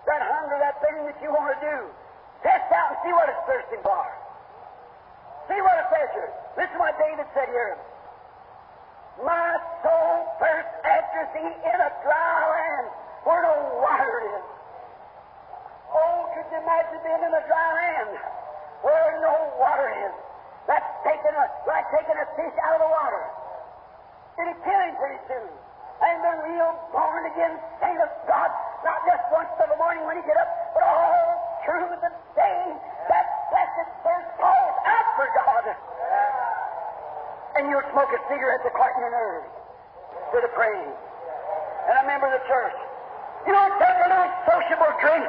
[0.05, 1.77] That hunger, that thing that you want to do.
[2.45, 4.05] Test out and see what it's thirsting for.
[5.49, 6.29] See what it here.
[6.57, 7.77] Listen to what David said here.
[9.23, 12.87] My soul thirsts after thee in a dry land
[13.25, 14.45] where no water is.
[15.89, 18.13] Oh, could you imagine being in a dry land
[18.85, 20.15] where no water is?
[20.69, 23.23] That's taking a, like taking a fish out of the water.
[24.41, 25.49] It'll kill him pretty soon.
[26.05, 28.49] And the real born again saint of God,
[28.85, 31.25] not just once in the morning when he get up, but all
[31.65, 32.61] through the day,
[33.09, 35.65] that blessed thirst calls out for God.
[37.57, 39.49] And you'll smoke a cigarette to quieten your nerves
[40.27, 40.93] instead of praying.
[41.87, 42.84] And I remember the church.
[43.45, 45.25] You don't take a little sociable drink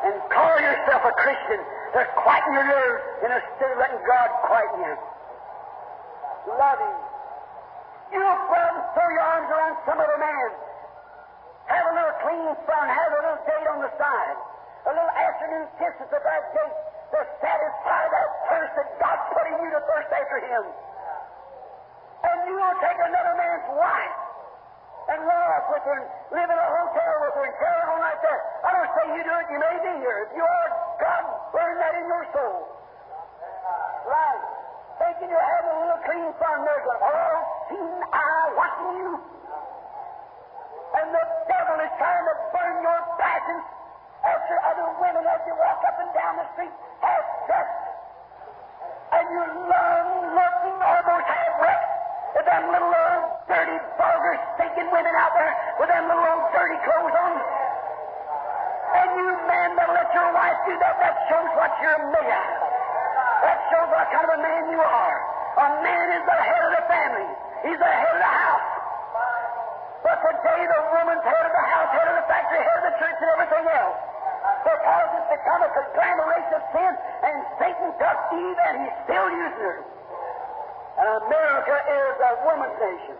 [0.00, 1.60] and call yourself a Christian
[1.92, 4.96] to quieten your nerves instead of letting God quieten you.
[6.56, 6.80] Love.
[8.10, 10.48] You don't go out and throw your arms around some other man.
[11.68, 12.84] Have a little clean fun.
[12.88, 14.38] Have a little date on the side.
[14.88, 16.76] A little afternoon kiss at the back gate
[17.12, 20.64] to satisfy that thirst that God put in you to thirst after Him.
[22.24, 24.19] And you will take another man's wife
[25.70, 26.04] with and
[26.34, 28.40] live in a hotel with and carry on like that.
[28.66, 30.18] I don't say you do it, you may be here.
[30.26, 31.22] If you are, God
[31.54, 32.58] burn that in your soul.
[34.04, 34.42] Right.
[34.98, 37.38] Thinking you're having a little clean fun, there's an all
[37.70, 39.12] seen eye watching you.
[40.90, 43.64] And the devil is trying to burn your passions
[44.26, 47.78] after other women as you walk up and down the street half dressed.
[49.14, 51.90] And you long looking almost half wrecked
[52.34, 55.50] with them little old dirty, vulgar, stinking women out there
[55.82, 57.34] with them little old dirty clothes on.
[58.94, 62.46] And you man that let your wife do that, that shows what you're made of.
[63.42, 65.18] That shows what kind of a man you are.
[65.66, 67.26] A man is the head of the family.
[67.66, 68.70] He's the head of the house.
[70.06, 72.94] But today the woman's head of the house, head of the factory, head of the
[73.02, 73.98] church, and everything else.
[74.62, 76.92] Because it's become a conglomeration of sin,
[77.26, 79.99] and Satan took Eve, and he's still using her.
[81.00, 83.16] And America is a woman's nation.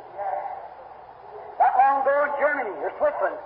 [1.57, 3.41] Not long ago in Germany or Switzerland,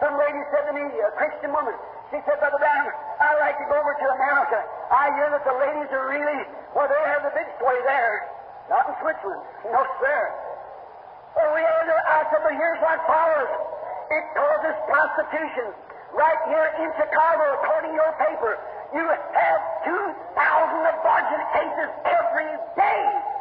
[0.00, 1.76] some lady said to me, a Christian woman,
[2.08, 2.88] she said, Brother Brown,
[3.20, 4.64] I'd like to go over to America.
[4.88, 6.40] I hear that the ladies are really,
[6.72, 8.32] well, they have the big sway there.
[8.72, 9.44] Not in Switzerland.
[9.68, 10.20] No, sir.
[11.36, 13.52] Oh, we are I said, but here's what follows.
[14.08, 15.68] It causes prostitution.
[16.16, 18.56] Right here in Chicago, according to your paper,
[18.96, 23.35] you have 2,000 abortion cases every day.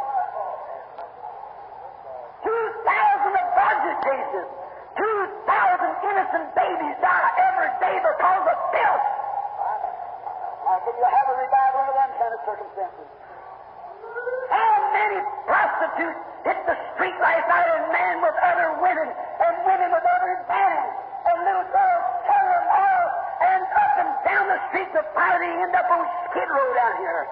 [2.45, 4.47] 2,000 abortion cases.
[4.95, 9.05] 2,000 innocent babies die every day because of filth.
[10.61, 13.07] How can you have a revival under them kind of circumstances?
[14.53, 19.89] How many prostitutes hit the street last night and men with other women and women
[19.89, 20.81] with other men
[21.25, 23.09] and little girls turn them off
[23.41, 27.25] and up and down the street to finally end up on Skid Row down here.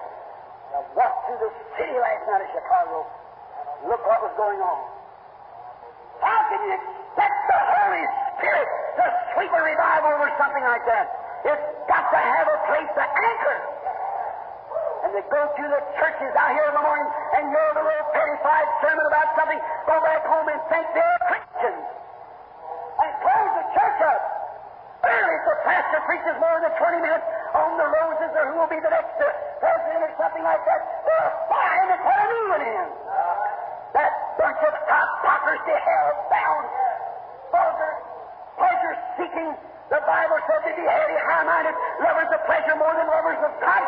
[0.74, 3.06] I walked through the city last night of Chicago.
[3.86, 5.03] Look what was going on.
[6.50, 8.04] Can you expect the Holy
[8.36, 8.68] Spirit
[9.00, 11.06] to sweep a revival over something like that?
[11.44, 13.58] It's got to have a place to anchor.
[15.04, 18.08] And they go to the churches out here in the morning and hear the little
[18.16, 21.84] pettified sermon about something, go back home and think they're Christians.
[23.00, 24.22] And close the church up.
[25.04, 28.72] Early if the pastor preaches more than 20 minutes, on the roses or who will
[28.72, 29.14] be the next
[29.60, 30.80] president or something like that.
[31.06, 31.44] They're
[32.04, 32.74] a new one in.
[32.74, 33.33] That bunch of
[35.54, 36.66] hypocrisy, hell-bound,
[37.50, 37.94] vulgar,
[38.58, 39.50] pleasure-seeking.
[39.90, 43.82] The Bible said to be heady, high-minded, lovers of pleasure more than lovers of God.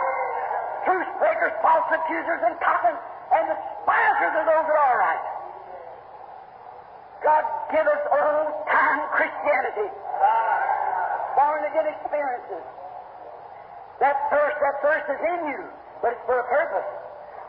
[0.84, 2.98] Truth breakers, false accusers, and coppers,
[3.34, 5.24] and the despisers of those that are right.
[7.24, 7.42] God
[7.74, 9.88] give us old-time Christianity,
[11.34, 12.64] born-again experiences.
[13.98, 15.62] That thirst, that thirst is in you,
[16.04, 16.86] but it's for a purpose.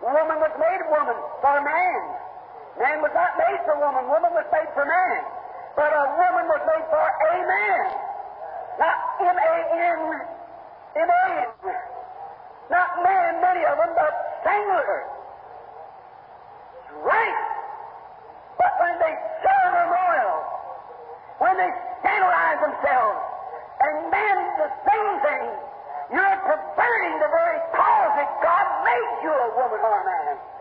[0.01, 2.01] Woman was made woman for a man.
[2.77, 4.05] Man was not made for woman.
[4.05, 5.21] Woman was made for man.
[5.73, 7.85] But a woman was made for a man.
[8.77, 10.01] Not M-A-N,
[10.93, 11.49] M-A-N.
[12.69, 14.13] Not man, many of them, but
[14.45, 15.09] singular.
[17.01, 17.39] Right.
[18.61, 20.37] But when they serve them royal,
[21.41, 23.21] when they scandalize themselves,
[23.81, 25.45] and men the same thing,
[26.13, 30.56] you're perverting the very cause that God made you a woman or a man.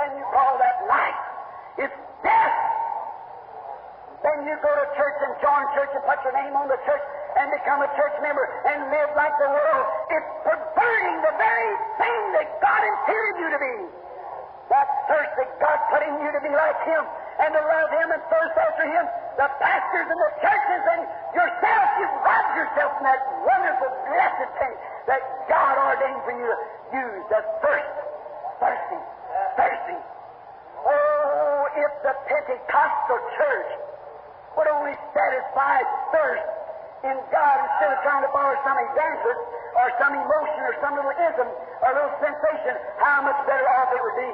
[0.00, 1.20] Then you call that life.
[1.76, 2.56] It's death.
[4.24, 7.04] Then you go to church and join church and put your name on the church
[7.36, 9.84] and become a church member and live like the world.
[10.08, 13.76] It's perverting the very thing that God intended you to be.
[14.72, 17.04] That thirst that God put in you to be like Him
[17.44, 19.04] and to love Him and thirst after Him.
[19.36, 21.00] The pastors and the churches and
[21.36, 24.74] yourself, you've robbed yourself from that wonderful, blessed thing
[25.12, 26.56] that God ordained for you to
[27.04, 27.24] use.
[27.28, 27.96] The thirst.
[28.64, 28.99] Thirsting.
[32.10, 33.70] The Pentecostal church
[34.58, 35.78] would only satisfy
[36.10, 36.50] thirst
[37.06, 39.42] in God instead of trying to borrow some evangelist
[39.78, 43.94] or some emotion or some little ism or a little sensation, how much better off
[43.94, 44.32] it would be.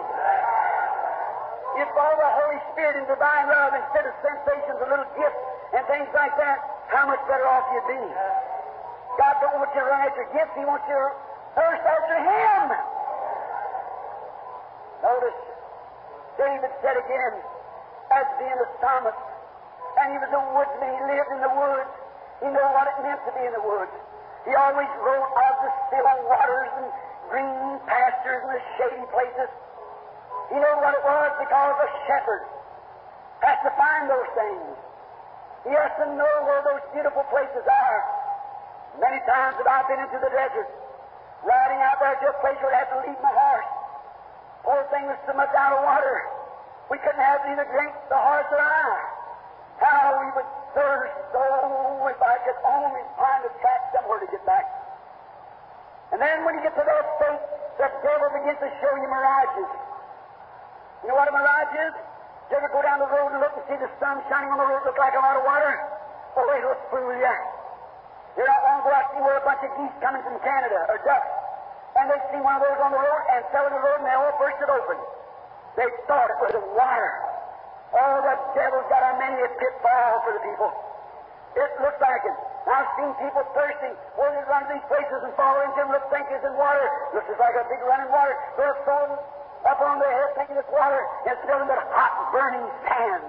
[1.84, 5.42] If all the Holy Spirit and divine love instead of sensations and little gifts
[5.76, 8.04] and things like that, how much better off you'd be.
[9.20, 11.12] God don't want you to run after gifts, He wants you to
[11.60, 12.64] thirst after Him.
[15.04, 15.40] Notice,
[16.40, 17.36] David said again,
[18.12, 19.22] as being a psalmist,
[20.02, 21.92] and he was a woodsman, he lived in the woods.
[22.44, 23.92] He knew what it meant to be in the woods.
[24.44, 26.88] He always wrote of the still waters and
[27.32, 29.50] green pastures and the shady places.
[30.52, 32.44] He knew what it was because a shepherd
[33.42, 34.76] has to find those things.
[35.66, 38.00] He has to know where those beautiful places are.
[39.02, 40.70] Many times have I been into the desert,
[41.42, 43.70] riding out there to a place where I had to leave my horse.
[44.62, 46.35] Poor thing was so much out of water.
[46.90, 48.90] We couldn't have either drink, the horse or I.
[49.82, 54.44] How we would thirst, oh, if I could only find a track somewhere to get
[54.46, 54.64] back.
[56.14, 57.42] And then when you get to that state,
[57.82, 59.70] the devil begins to show you mirages.
[61.02, 61.94] You know what a mirage is?
[62.48, 64.68] You ever go down the road and look and see the sun shining on the
[64.70, 65.74] road look like a lot of water?
[66.38, 67.36] Oh, it'll fool you.
[68.38, 71.00] You're not long ago I see where a bunch of geese coming from Canada, or
[71.02, 71.32] ducks,
[71.98, 74.06] and they see one of those on the road and fell in the road and
[74.06, 75.00] they all burst it open.
[75.76, 77.12] They thought it was the water.
[77.92, 80.72] Oh, the devil's got a many a pitfall for the people.
[81.56, 82.36] It looks like it.
[82.66, 86.04] I've seen people thirsty, where they run to these places and fall into them, look
[86.10, 86.82] think it's in water.
[87.14, 88.34] Looks just like a big running water.
[88.58, 89.16] They're thrown
[89.64, 91.00] up on their head thinking it's water.
[91.30, 93.24] It's nothing but hot, burning sand.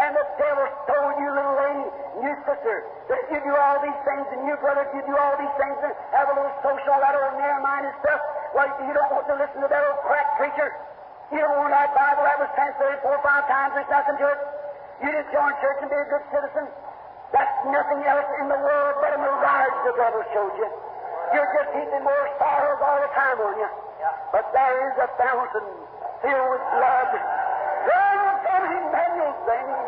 [0.00, 1.86] And the devil told you, little lady,
[2.24, 2.76] you sister,
[3.08, 5.92] that you do all these things, and you brother, you do all these things, and
[6.16, 8.20] have a little social, that old narrow-minded stuff.
[8.56, 10.68] Well, you don't want to listen to that old crack preacher.
[11.30, 13.78] You don't want that Bible that was translated four or five times.
[13.78, 14.40] There's nothing to it.
[14.98, 16.66] You just join church and be a good citizen.
[17.30, 20.68] That's nothing else in the world but a mirage the devil showed you.
[21.30, 23.70] You're just heaping more sorrows all the time on you.
[24.34, 25.66] But there is a fountain
[26.18, 27.10] filled with blood.
[27.14, 29.86] Run from Emmanuel's veins,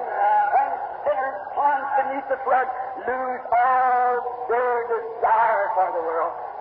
[0.63, 0.73] and
[1.03, 2.69] sinners plunged beneath the flood
[3.03, 6.52] lose all their desire for the world.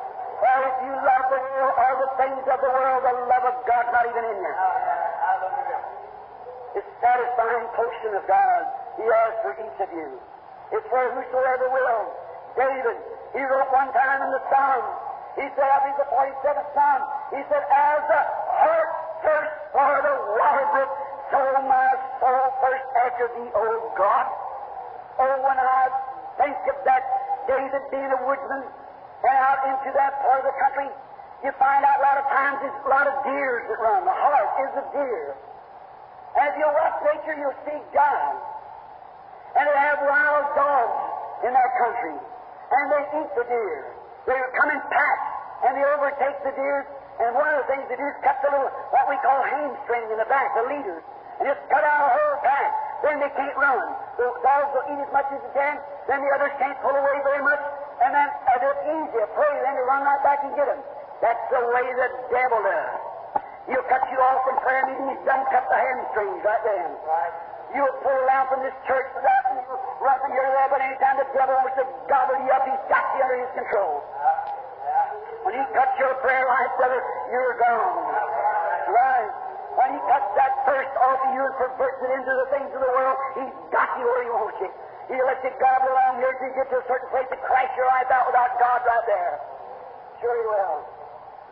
[0.42, 3.56] Well, if you love the world or the things of the world, the love of
[3.70, 4.54] God's not even in you.
[6.82, 8.62] It's satisfying potion of God
[8.98, 10.10] He has for each of you.
[10.74, 12.04] It's for whosoever will.
[12.58, 12.98] David,
[13.38, 14.84] he wrote one time in the Psalm,
[15.38, 18.22] he said, I think the 47th Psalm, he said, As the
[18.60, 18.90] hart
[19.24, 20.92] thirsts for the water brook,
[21.32, 21.40] so
[21.70, 21.88] my
[22.20, 24.26] soul thirsts after thee, O God.
[25.22, 25.88] Oh, when I
[26.36, 27.04] think of that
[27.48, 28.64] David being a woodsman
[29.22, 30.90] and out into that part of the country,
[31.46, 34.06] you find out a lot of times there's a lot of deers that run.
[34.06, 35.26] The hart is a deer.
[36.38, 38.34] As you watch nature, you'll see God.
[39.58, 40.98] And they have wild dogs
[41.46, 42.18] in that country.
[42.18, 43.82] And they eat the deer.
[44.30, 45.28] They come in packs
[45.66, 46.86] and they overtake the deer.
[47.22, 50.08] And one of the things they do is cut the little, what we call hamstring
[50.10, 51.04] in the back, the leaders.
[51.42, 52.70] And just cut out a whole pack.
[53.02, 53.82] Then they can't run.
[54.18, 55.76] The dogs will eat as much as they can.
[56.06, 57.62] Then the others can't pull away very much.
[58.02, 60.82] And then uh, it's easy to pray, then to run right back and get them.
[61.22, 62.98] That's the way the devil does.
[63.70, 66.90] He'll cut you off from prayer meeting, he's done cut the hamstrings right then.
[67.06, 67.34] Right.
[67.78, 70.82] You'll pull around from this church for and you'll run from here to there, but
[70.82, 74.02] anytime the devil wants to gobble you up, he's got you under his control.
[75.46, 78.02] When he cuts your prayer life, brother, you're gone.
[78.92, 79.32] Right.
[79.78, 82.82] When he cuts that thirst off of you and perverts it into the things of
[82.82, 84.70] the world, he's got you where he wants you.
[85.12, 87.68] He'll let you gobble around here till you get to a certain place to crash
[87.76, 89.36] your life out without God right there.
[90.24, 90.78] Sure he will.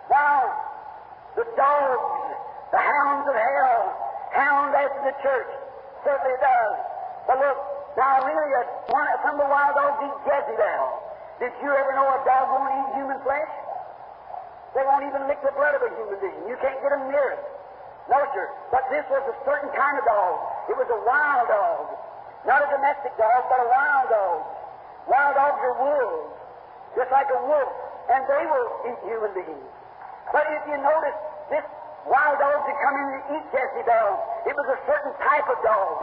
[0.07, 0.47] Now,
[1.35, 2.39] the dogs,
[2.71, 3.83] the hounds of hell,
[4.31, 5.51] hound after the church,
[6.07, 6.75] certainly it does.
[7.27, 7.59] But look,
[7.99, 8.47] now really,
[8.95, 10.83] one, some of the wild dogs eat Jezebel.
[11.43, 13.51] Did you ever know a dog won't eat human flesh?
[14.71, 16.47] They won't even lick the blood of a human being.
[16.47, 17.43] You can't get them near it.
[18.07, 18.47] No, sir.
[18.71, 20.33] But this was a certain kind of dog.
[20.71, 22.08] It was a wild dog.
[22.47, 24.39] Not a domestic dog, but a wild dog.
[25.11, 26.31] Wild dogs are wolves,
[26.95, 27.73] just like a wolf,
[28.13, 29.69] and they will eat human beings.
[30.31, 31.17] But if you notice,
[31.49, 31.65] this
[32.05, 34.09] wild dog that come in to eat Jezebel,
[34.47, 35.95] it was a certain type of dog.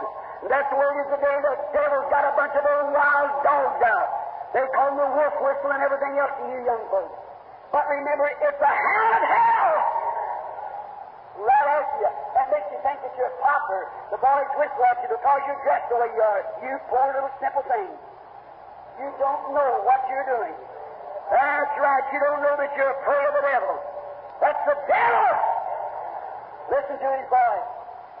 [0.43, 1.37] And that's the way it is today.
[1.41, 4.09] The devil's got a bunch of old wild dogs out.
[4.53, 7.17] They call them the wolf whistle and everything else to you young folks.
[7.73, 9.96] But remember, it's a of hell.
[11.37, 12.09] Right you.
[12.33, 13.81] That makes you think that you're a pauper.
[14.09, 16.41] The boys whistle at you because you're dressed the way you are.
[16.65, 17.93] You poor little simple thing.
[18.97, 20.57] You don't know what you're doing.
[21.29, 22.05] That's right.
[22.09, 23.75] You don't know that you're a prey of the devil.
[24.41, 25.29] That's the devil.
[26.73, 27.69] Listen to his voice.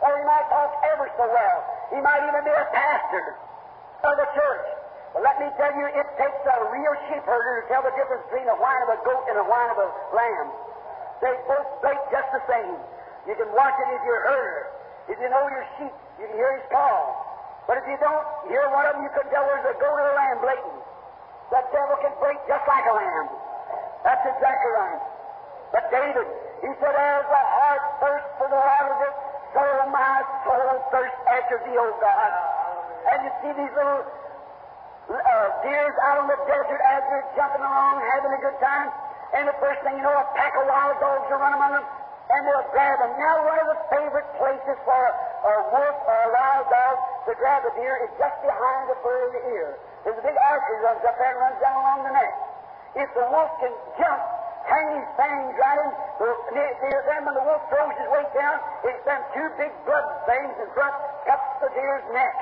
[0.05, 1.59] Or he might talk ever so well.
[1.89, 3.33] He might even be a pastor
[4.05, 4.67] of the church.
[5.17, 8.21] But let me tell you, it takes a real sheep herder to tell the difference
[8.29, 10.53] between a whine of a goat and a whine of a lamb.
[11.25, 12.77] They both break just the same.
[13.27, 14.63] You can watch it if you're a herder.
[15.11, 17.27] If you know your sheep, you can hear his call.
[17.67, 20.07] But if you don't hear one of them, you can tell where's a goat or
[20.07, 20.79] a lamb blatant.
[21.51, 23.27] The devil can break just like a lamb.
[24.07, 25.01] That's exactly right.
[25.75, 26.27] But David,
[26.63, 29.15] he said, as the hart thirsts for the water of it,
[29.51, 32.31] so my soul thirsts after thee, O God.
[33.11, 34.07] And you see these little
[35.11, 38.87] uh, deers out on the desert as they're jumping along, having a good time.
[39.35, 41.87] And the first thing you know, a pack of wild dogs are running among them,
[42.27, 43.13] and they'll grab them.
[43.15, 46.95] Now, one of the favorite places for a, wolf or a wild dog
[47.27, 49.69] to grab a deer is just behind the fur of the ear.
[50.03, 52.33] There's a big artery runs up there and runs down along the neck.
[52.99, 54.21] If the wolf can jump,
[54.67, 58.31] hang his fangs right in, the, the, the, then when the wolf throws his weight
[58.35, 62.35] down, it's them two big blood veins in front, cuts the deer's neck.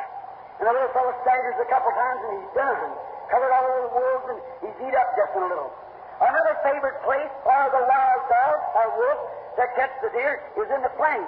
[0.58, 2.90] And the little fellow staggers a couple times and he's done.
[3.30, 5.70] Covered all over the wolves and he's eat up just in a little.
[6.16, 10.82] Another favorite place for the wild dog or wolf that gets the deer is in
[10.84, 11.24] the flank.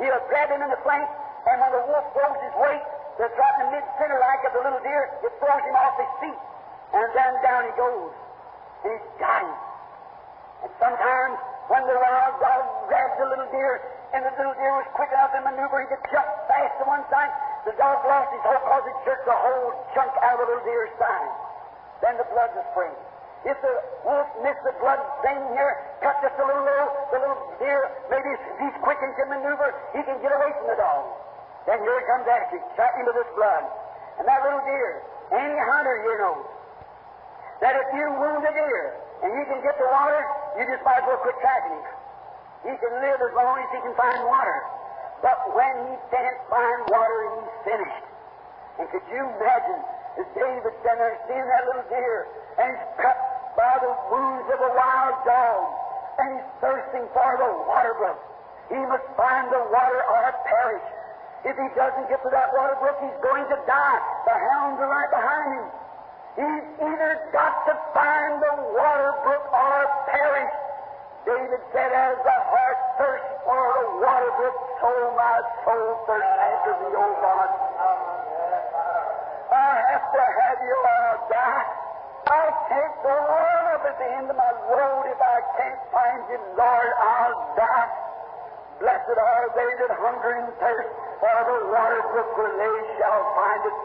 [0.00, 1.06] He'll grab him in the flank,
[1.48, 2.84] and when the wolf throws his weight,
[3.18, 6.12] right in the mid center like of the little deer, it throws him off his
[6.20, 6.40] feet.
[6.94, 8.10] And then down he goes.
[8.82, 9.46] And he's him.
[10.66, 11.36] And sometimes
[11.70, 13.80] when the wild dog grabs the little deer,
[14.12, 17.02] and the little deer was quick enough in maneuver, he could jump fast to one
[17.10, 17.32] side,
[17.64, 20.66] the dog lost his hold because it jerked the whole chunk out of the little
[20.66, 21.32] deer's side.
[22.02, 23.13] Then the blood was sprayed.
[23.44, 23.74] If the
[24.08, 28.40] wolf missed the blood vein here, cut just a little the little deer, maybe if
[28.56, 31.04] he's quick and can maneuver, he can get away from the dog.
[31.68, 33.64] Then here he comes after shot into this blood.
[34.16, 36.36] And that little deer, any hunter you know,
[37.60, 40.20] that if you wound a deer and you can get the water,
[40.56, 41.96] you just might as well quit tracking him.
[42.64, 44.58] He can live as long as he can find water.
[45.20, 48.04] But when he can't find water, he's finished.
[48.80, 49.80] And could you imagine
[50.16, 52.28] as David standing there seeing that little deer
[52.58, 55.84] and he's cut by the wounds of a wild dog
[56.18, 58.18] and he's thirsting for the water brook.
[58.70, 60.86] He must find the water or perish.
[61.44, 64.00] If he doesn't get to that water brook, he's going to die.
[64.26, 65.66] The hounds are right behind him.
[66.34, 69.78] He's either got to find the water brook or
[70.08, 70.54] perish.
[71.26, 76.72] David said, As the hart thirsts for the water brook, so my soul thirsts after
[76.80, 77.50] thee, O God.
[79.54, 81.83] I have to have you or I'll die.
[82.24, 86.20] I can't go on up at the end of my road if I can't find
[86.32, 87.90] you, Lord, I'll die.
[88.80, 93.62] Blessed are they that hunger and thirst for the water brook where they shall find
[93.68, 93.76] it.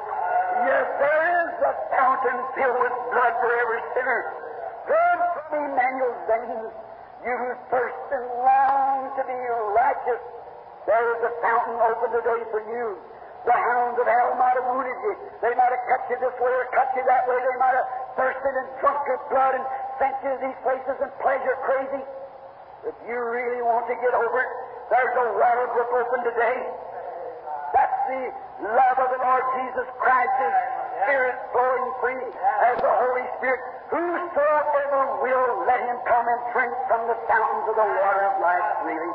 [0.65, 4.21] Yes, there is a fountain filled with blood for every sinner.
[4.87, 5.19] Good
[5.51, 6.71] from Emmanuel's veins.
[7.27, 9.39] You who thirst and long to be
[9.75, 10.23] righteous,
[10.87, 12.95] there is a fountain open today for you.
[13.47, 15.15] The hounds of hell might have wounded you.
[15.39, 17.39] They might have cut you this way or cut you that way.
[17.39, 17.87] They might have
[18.19, 19.63] thirsted and drunk your blood and
[19.95, 22.03] sent you to these places and pleasure crazy.
[22.83, 24.51] If you really want to get over it,
[24.91, 26.59] there's a water brook open today.
[27.71, 28.23] That's the
[28.75, 30.55] love of the Lord Jesus Christ is
[31.07, 32.27] Spirit flowing free
[32.67, 33.61] as the Holy Spirit.
[33.87, 38.67] Whosoever will, let him come and drink from the fountains of the water of life
[38.83, 39.13] freely.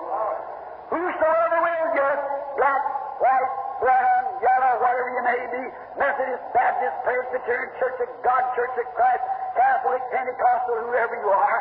[0.89, 2.19] Whosoever will, yes,
[2.57, 2.83] black,
[3.21, 3.53] white,
[3.85, 5.65] brown, yellow, whatever you may be,
[6.01, 9.25] Methodist, Baptist, Presbyterian, Church of God, Church of Christ,
[9.61, 11.61] Catholic, Pentecostal, whoever you are,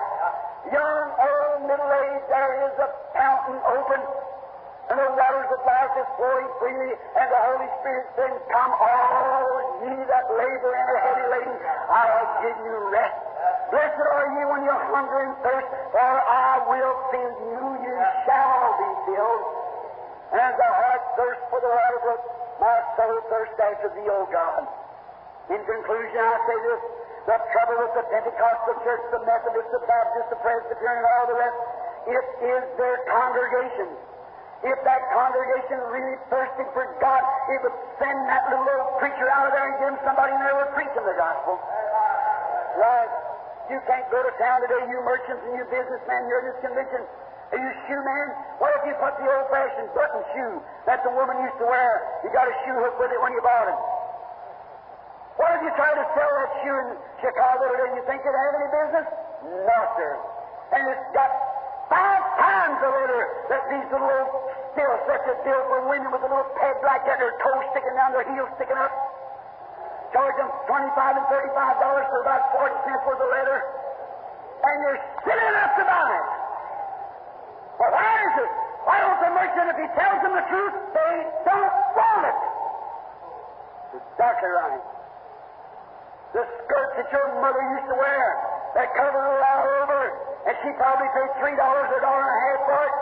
[0.72, 4.00] young, old, middle aged, there is a fountain open,
[4.88, 9.84] and the waters of life is flowing freely, and the Holy Spirit saying, Come, all
[9.84, 11.58] ye that labor and are heavy laden,
[11.92, 13.20] I'll give you rest.
[13.68, 18.64] Blessed are ye when you hunger and thirst, for I will fill you, you shall
[18.80, 19.63] be filled.
[20.34, 22.22] And the hart thirsts for the water brook,
[22.58, 24.66] my soul thirsts after thee, O God.
[25.54, 26.82] In conclusion, I say this
[27.24, 31.38] the trouble with the Pentecostal church, the Methodist, the Baptist, the Presbyterian, and all the
[31.40, 31.60] rest,
[32.04, 33.88] it is their congregation.
[34.64, 39.48] If that congregation really thirsted for God, it would send that little old preacher out
[39.48, 41.60] of there and give him somebody in there would preach him the gospel.
[42.80, 43.12] Right.
[43.72, 47.08] You can't go to town today, you merchants and you businessmen, you're in this convention.
[47.54, 48.28] Are you a shoe man?
[48.58, 50.58] What if you put the old fashioned button shoe
[50.90, 51.92] that the woman used to wear?
[52.26, 53.78] You got a shoe hook with it when you bought it.
[55.38, 56.90] What if you try to sell that shoe in
[57.22, 57.94] Chicago today?
[57.94, 59.08] You think it'd have any business?
[59.70, 60.12] No, sir.
[60.74, 61.30] And it's got
[61.94, 63.24] five times the leather
[63.54, 64.30] that these little old
[64.74, 67.94] still such a bill for women with a little peg like that, their toes sticking
[67.94, 68.90] down, their heels sticking up.
[70.10, 75.02] Charge them twenty-five and thirty-five dollars for about forty cents worth of leather, and you're
[75.26, 76.26] silly enough to buy it.
[77.80, 78.52] Well, why is it?
[78.84, 81.16] Why don't the merchant, if he tells them the truth, they
[81.48, 82.40] don't want it?
[83.96, 84.84] It's exactly right.
[86.36, 88.26] The skirt that your mother used to wear,
[88.76, 90.02] that covered her all over,
[90.50, 92.96] and she probably paid three dollars or a dollar and a half for it.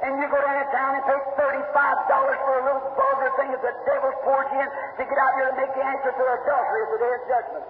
[0.00, 3.52] And you go down to town and pay thirty-five dollars for a little vulgar thing
[3.52, 6.22] that the devil's forged you in to get out here to make the answer to
[6.24, 7.66] adultery at the day of judgment.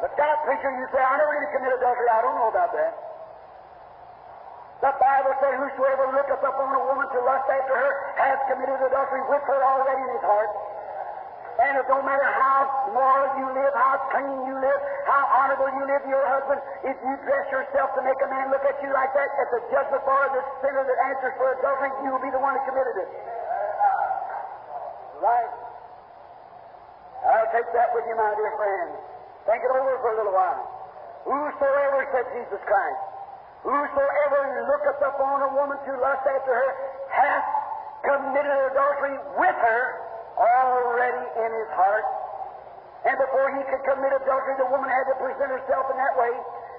[0.00, 2.08] But that preacher, you say, I never did commit adultery.
[2.08, 2.92] I don't know about that.
[4.84, 9.24] The Bible says, Whosoever looketh upon a woman to lust after her has committed adultery
[9.32, 10.52] with her already in his heart.
[11.56, 15.88] And it don't matter how moral you live, how clean you live, how honorable you
[15.88, 19.08] live your husband, if you dress yourself to make a man look at you like
[19.16, 22.28] that, at the judgment bar of the sinner that answers for adultery, you will be
[22.28, 23.10] the one that committed it.
[25.24, 25.52] Right?
[27.24, 29.00] I'll take that with you, my dear friend.
[29.48, 30.60] Think it over for a little while.
[31.24, 33.13] Whosoever, said Jesus Christ,
[33.64, 36.70] whosoever looketh upon a woman to lust after her
[37.08, 37.48] hath
[38.04, 39.82] committed adultery with her
[40.36, 42.04] already in his heart.
[43.08, 46.32] And before he could commit adultery, the woman had to present herself in that way.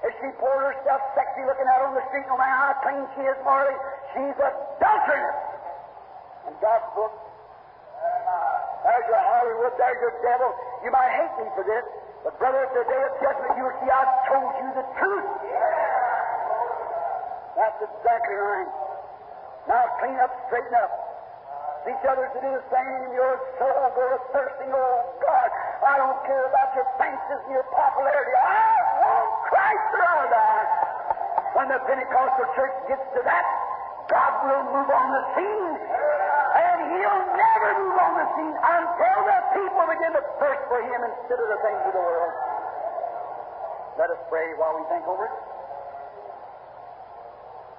[0.06, 3.22] As she poured herself sexy looking out on the street, no matter how clean she
[3.26, 3.74] is morally,
[4.14, 5.38] she's adulterous.
[6.46, 10.50] And God's book, uh, there's your Hollywood, there's your devil.
[10.86, 11.82] You might hate me for this,
[12.22, 15.95] but brother, at the day of judgment, you'll see I told you the truth.
[17.56, 18.70] That's exactly right.
[19.64, 20.92] Now clean up, straighten up
[21.88, 23.82] each other to do the same your soul.
[23.96, 25.48] Go to thirsting, oh God.
[25.86, 28.34] I don't care about your fancies and your popularity.
[28.36, 28.68] I
[29.00, 30.68] want Christ I'll die.
[31.56, 33.46] When the Pentecostal church gets to that,
[34.12, 35.74] God will move on the scene.
[36.60, 41.00] And He'll never move on the scene until the people begin to thirst for Him
[41.06, 42.34] instead of the things of the world.
[43.96, 45.55] Let us pray while we think over it.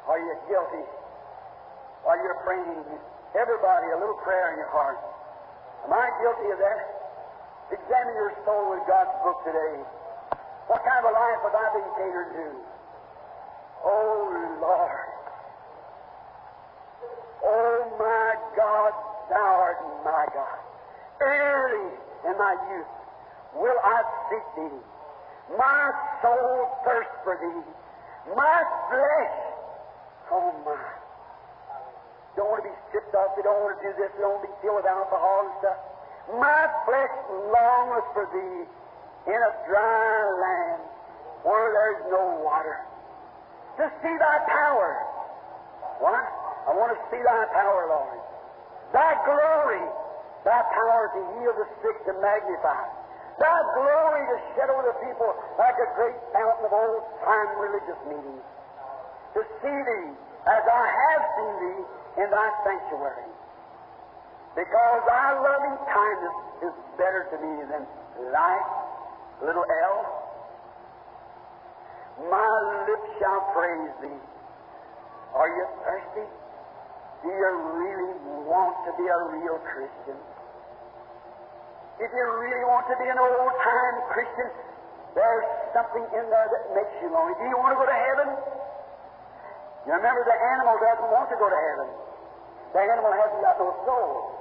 [0.07, 0.85] Are you guilty?
[2.07, 2.83] Are you praying?
[3.35, 4.97] Everybody, a little prayer in your heart.
[5.83, 6.79] Am I guilty of that?
[7.75, 9.83] Examine your soul with God's book today.
[10.71, 12.47] What kind of a life have I been catered to?
[13.83, 14.31] Oh,
[14.63, 15.07] Lord.
[17.43, 18.91] Oh, my God,
[19.29, 20.59] thou art my God.
[21.19, 21.91] Early
[22.31, 22.93] in my youth
[23.55, 23.99] will I
[24.31, 24.79] seek thee.
[25.57, 25.91] My
[26.21, 27.63] soul thirsts for thee.
[28.35, 29.46] My flesh,
[30.31, 30.77] oh my,
[32.37, 33.33] don't want to be stripped off.
[33.33, 34.13] They don't want to do this.
[34.13, 35.79] They don't want to be filled with alcohol and stuff.
[36.37, 37.15] My flesh
[37.49, 38.61] longeth for thee
[39.33, 40.81] in a dry land
[41.41, 42.77] where there's no water.
[43.81, 45.01] To see thy power.
[45.97, 46.23] What?
[46.69, 48.21] I want to see thy power, Lord.
[48.93, 49.83] Thy glory,
[50.45, 52.85] thy power to heal the sick, to magnify.
[53.41, 58.01] Thy glory to shed over the people like a great fountain of old time religious
[58.05, 58.45] meetings.
[59.35, 60.09] To see thee
[60.47, 61.81] as I have seen thee
[62.23, 63.27] in thy sanctuary.
[64.55, 66.37] Because thy loving kindness
[66.71, 67.83] is better to me than
[68.33, 68.71] life,
[69.45, 69.97] little L.
[72.31, 72.49] My
[72.89, 74.21] lips shall praise thee.
[75.37, 76.25] Are you thirsty?
[77.21, 78.13] Do you really
[78.49, 80.17] want to be a real Christian?
[82.01, 84.49] If you really want to be an old time Christian,
[85.13, 87.37] there's something in there that makes you lonely.
[87.41, 88.29] Do you want to go to heaven?
[89.87, 91.87] You remember the animal doesn't want to go to heaven.
[92.75, 94.35] The animal hasn't got no soul.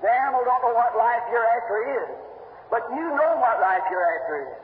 [0.00, 2.08] The animal don't know what life hereafter is.
[2.72, 4.56] But you know what life hereafter is.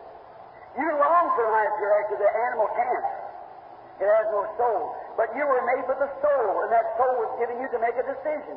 [0.80, 2.16] You long for life hereafter.
[2.16, 3.08] The animal can't.
[4.00, 4.96] It has no soul.
[5.20, 7.96] But you were made with a soul, and that soul was given you to make
[8.00, 8.56] a decision.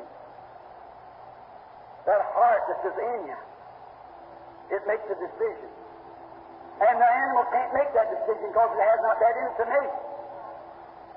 [2.07, 3.39] That heart that is in you,
[4.71, 5.71] it makes a decision.
[6.79, 9.67] And the animal can't make that decision because it has not that in it to
[9.67, 10.08] make.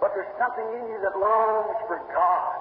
[0.03, 2.59] But there's something in you that longs for God.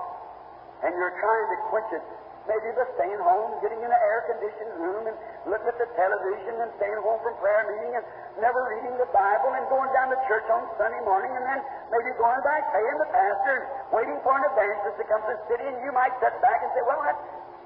[0.86, 2.06] And you're trying to quench it.
[2.46, 5.18] Maybe by staying home, getting in an air-conditioned room and
[5.50, 8.06] looking at the television and staying home from prayer meeting and
[8.42, 11.60] never reading the Bible and going down to church on Sunday morning and then
[11.94, 15.42] maybe going back paying the pastor and waiting for an evangelist to come to the
[15.54, 17.18] city and you might sit back and say, well, that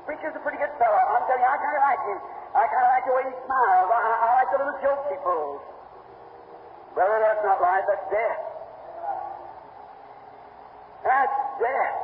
[0.07, 1.03] preacher's a pretty good fellow.
[1.19, 2.19] I'm telling you, I kind of like him.
[2.51, 3.87] I kind of like the way he smiles.
[3.91, 5.63] I, I like the little jokes he pulls.
[6.95, 8.44] Brother, that's not life, that's death.
[11.05, 11.97] That's death.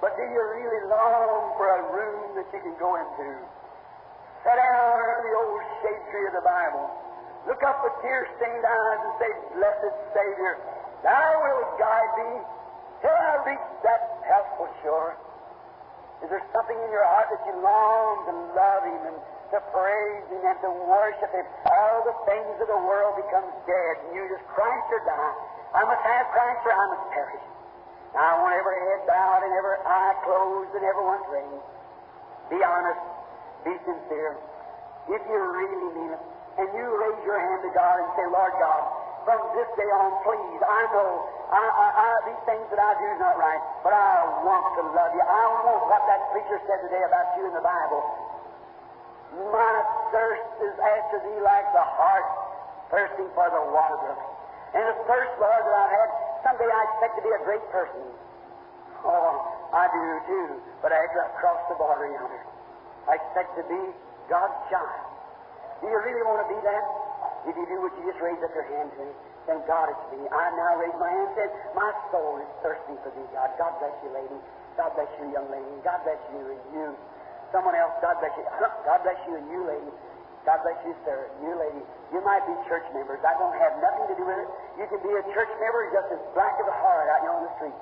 [0.00, 3.28] But do you really long for a room that you can go into?
[4.42, 6.90] Sit down under the old shade tree of the Bible.
[7.46, 10.58] Look up with tear-stained eyes and say, Blessed Savior,
[11.04, 12.30] Thou wilt guide me
[13.04, 15.14] till I reach that healthful shore.
[16.24, 19.18] Is there something in your heart that you long to love Him and
[19.54, 21.46] to praise Him and to worship Him?
[21.66, 25.34] All the things of the world become dead, and you just Christ or die.
[25.74, 27.46] I must have Christ or I must perish.
[28.12, 31.68] I want every head bowed and every eye closed and everyone's raised.
[32.52, 33.02] Be honest.
[33.64, 34.36] Be sincere.
[35.08, 36.22] If you really mean it,
[36.60, 38.82] and you raise your hand to God and say, Lord God,
[39.24, 41.10] from this day on, please, I know
[41.52, 44.82] I, I, I, these things that I do is not right, but I want to
[44.92, 45.24] love you.
[45.24, 48.02] I want what that preacher said today about you in the Bible.
[49.52, 49.74] My
[50.12, 52.28] thirst is after thee like the hart
[52.92, 54.12] thirsting for the water.
[54.76, 56.10] And the thirst, Lord, that I've had,
[56.42, 58.02] someday I expect to be a great person.
[59.02, 59.34] Oh,
[59.74, 60.48] I do too.
[60.82, 62.42] But I've crossed the border yonder,
[63.06, 63.80] I expect to be
[64.30, 65.12] God's child.
[65.82, 66.84] Do you really want to be that?
[67.46, 69.10] If you do, would you just raise up your hand to me?
[69.50, 70.22] Thank God it's me.
[70.30, 73.50] I now raise my hand and My soul is thirsting for thee, God.
[73.58, 74.38] God bless you, lady.
[74.78, 75.74] God bless you, young lady.
[75.82, 76.94] God bless you and you.
[77.50, 78.46] Someone else, God bless you.
[78.88, 79.90] God bless you and you, lady.
[80.42, 81.30] God bless you, sir.
[81.38, 81.82] You, lady.
[82.10, 83.22] You might be church members.
[83.22, 84.48] I don't have nothing to do with it.
[84.78, 87.42] You can be a church member just as black as a heart out here on
[87.46, 87.78] the street.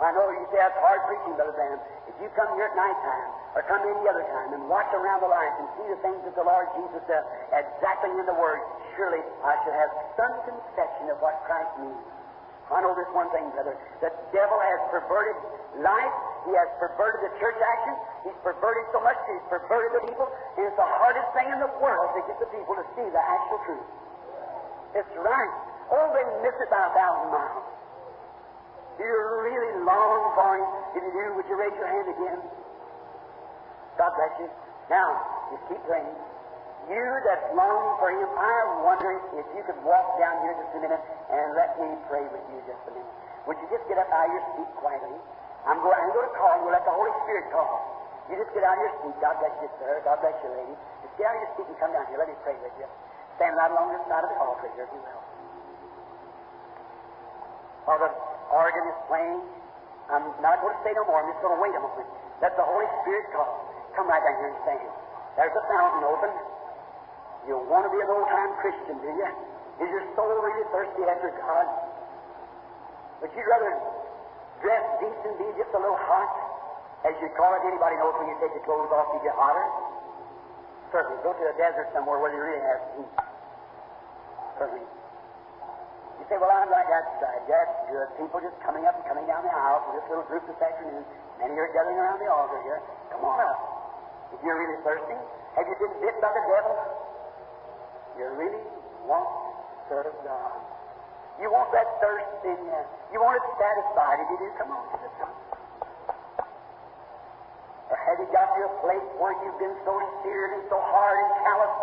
[0.00, 1.80] I know you say that's hard preaching, Brother Branham.
[2.08, 5.20] If you come here at night time or come any other time and watch around
[5.20, 8.64] the life and see the things that the Lord Jesus does exactly in the Word,
[8.96, 12.00] surely I should have some conception of what Christ means.
[12.72, 13.76] I know this one thing, brother.
[14.00, 15.36] The devil has perverted
[15.84, 16.16] life.
[16.48, 17.94] He has perverted the church action.
[18.24, 20.26] He's perverted so much he's perverted the people.
[20.56, 23.58] It's the hardest thing in the world to get the people to see the actual
[23.68, 23.88] truth.
[24.96, 25.54] It's right.
[25.92, 27.66] Oh, they miss it by a thousand miles.
[28.96, 30.68] Do you really long for Him?
[30.96, 32.40] If you do, would you raise your hand again?
[33.96, 34.48] God bless you.
[34.88, 35.08] Now,
[35.52, 36.14] just keep praying.
[36.88, 40.80] You that's longing for Him, I wonder if you could walk down here just a
[40.80, 43.14] minute and let me pray with you just a minute.
[43.46, 45.20] Would you just get up out of your seat quietly?
[45.68, 46.68] I'm going, I'm going to call you.
[46.72, 47.90] Let the Holy Spirit call.
[48.30, 49.16] You just get out of your seat.
[49.20, 50.00] God bless you, sir.
[50.06, 50.74] God bless you, lady.
[51.02, 52.16] Just get out of your seat and come down here.
[52.16, 52.88] Let me pray with you.
[53.36, 55.22] Stand right along this side of the altar here, if you will.
[57.88, 58.10] While the
[58.54, 59.40] organ is playing,
[60.12, 61.20] I'm not going to say no more.
[61.20, 62.08] I'm just going to wait a moment.
[62.38, 63.50] Let the Holy Spirit call.
[63.98, 64.90] Come right down here and stand.
[65.34, 66.32] There's a fountain open.
[67.48, 69.30] You want to be an old-time Christian, do you?
[69.80, 71.66] Is your soul really thirsty after God?
[73.24, 73.72] Would you rather
[74.60, 76.30] dress decent, be just a little hot,
[77.08, 77.64] as you call it?
[77.64, 79.64] Anybody knows when you take your clothes off, you get hotter?
[80.92, 81.22] Certainly.
[81.22, 83.12] Go to the desert somewhere where you really have heat.
[84.58, 84.86] Certainly.
[86.20, 87.42] You say, well, I'm like that side.
[87.48, 88.08] That's good.
[88.20, 91.06] People just coming up and coming down the aisle for this little group this afternoon.
[91.40, 92.82] Many are gathering around the altar here.
[93.14, 93.58] Come on up.
[94.36, 95.16] If you're really thirsty,
[95.56, 96.76] have you been bit by the devil?
[98.20, 98.62] You really
[99.08, 99.48] want to
[99.88, 100.60] serve God.
[101.40, 102.80] You want that thirst in you.
[103.16, 104.20] You want it satisfied.
[104.22, 104.84] If you do, come on.
[107.90, 111.16] Or have you got to a place where you've been so seared and so hard
[111.16, 111.74] and callous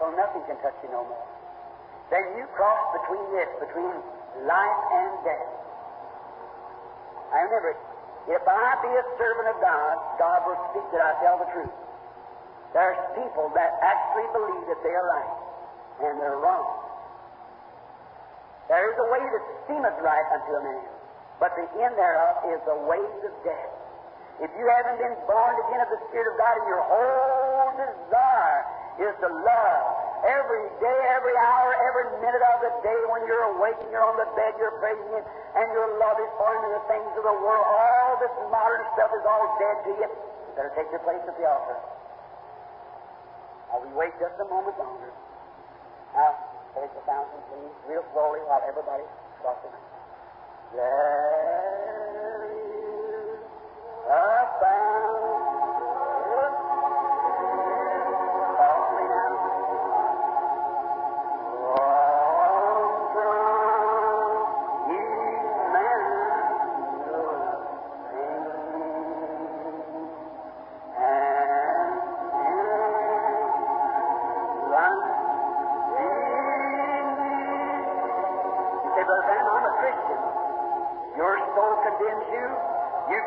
[0.00, 1.26] so nothing can touch you no more?
[2.10, 3.94] Then you cross between this, between
[4.48, 5.52] life and death.
[7.32, 7.76] I remember,
[8.32, 11.76] if I be a servant of God, God will speak that I tell the truth.
[12.74, 15.32] There's people that actually believe that they are right,
[16.10, 16.81] and they're wrong.
[18.68, 20.86] There is a way that seemeth right unto a man,
[21.40, 23.72] but the end thereof is the ways of death.
[24.40, 28.60] If you haven't been born again of the Spirit of God in your whole desire
[29.02, 29.84] is to love.
[30.26, 34.16] Every day, every hour, every minute of the day when you're awake and you're on
[34.18, 35.24] the bed, you're praising Him,
[35.58, 37.66] and your love is for and the things of the world.
[37.66, 40.08] All this modern stuff is all dead to you.
[40.10, 41.78] You better take your place at the altar.
[43.72, 45.10] Now we wait just a moment longer.
[46.14, 46.36] Now,
[46.74, 49.74] take the fountain, please, real slowly while everybody's crossing.
[50.74, 53.40] There is
[54.08, 54.91] a fountain.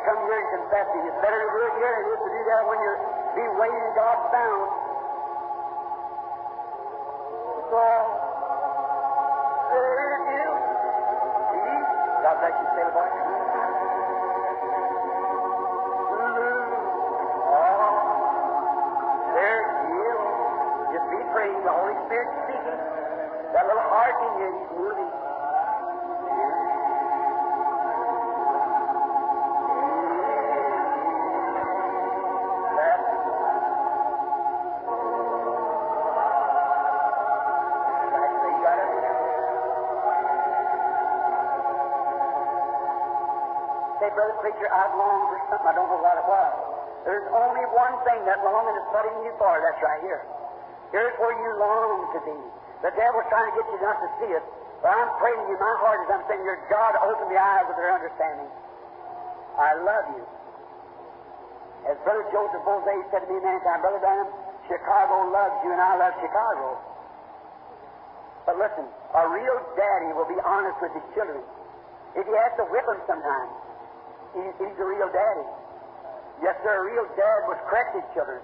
[0.06, 1.02] Come here and confess it.
[1.10, 3.02] It's better to do it here than it is to do that when you're
[3.36, 4.70] be waiting God's bound.
[7.74, 7.82] So,
[9.76, 10.56] it is.
[11.50, 11.78] See?
[12.22, 13.10] God bless you, say boy.
[16.16, 16.70] Mm-hmm.
[20.94, 21.60] Just be praying.
[21.66, 22.80] The Holy Spirit speaking.
[23.58, 25.05] That little heart in you, He's moving.
[44.16, 45.70] Brother Preacher, I've longed for something.
[45.70, 46.52] I don't know what it was.
[47.06, 49.54] There's only one thing that longing is putting you for.
[49.62, 50.24] That's right here.
[50.90, 52.38] Here's where you long to be.
[52.82, 54.46] The devil's trying to get you not to see it.
[54.82, 57.66] But I'm praying to you, my heart is, I'm saying, your God, open the eyes
[57.70, 58.50] of their understanding.
[59.58, 60.24] I love you.
[61.90, 64.30] As Brother Joseph Boze said to me many times, Brother Branham,
[64.66, 66.82] Chicago loves you and I love Chicago.
[68.46, 71.42] But listen, a real daddy will be honest with his children.
[72.18, 73.65] If he has to whip them sometimes,
[74.36, 75.48] he's, he's a real daddy.
[76.44, 77.40] Yes, a real dad
[77.72, 78.44] correct his children.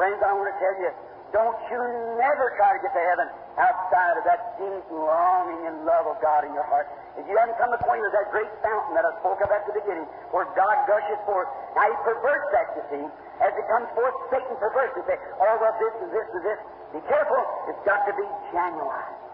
[0.00, 0.90] Friends, I want to tell you,
[1.28, 1.80] don't you
[2.16, 3.28] never try to get to heaven
[3.60, 6.88] outside of that deep longing and love of God in your heart.
[7.20, 9.74] If you haven't come acquainted with that great fountain that I spoke of at the
[9.76, 13.04] beginning, where God gushes forth, now He perverts that, you see.
[13.44, 15.04] As it comes forth, Satan perverts it.
[15.04, 16.60] Say, oh, well, this and this and this.
[16.96, 17.42] Be careful.
[17.68, 19.27] It's got to be genuine.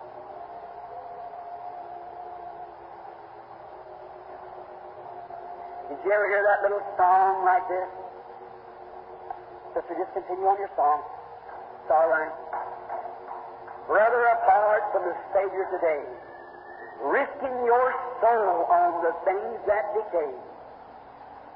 [6.05, 7.88] You ever hear that little song like this?
[9.72, 11.00] Sister, just continue on your song.
[11.80, 12.34] It's all right.
[13.88, 16.05] Brother, apart from the Savior today,
[17.09, 17.88] risking your
[18.20, 20.32] soul on the things that decay.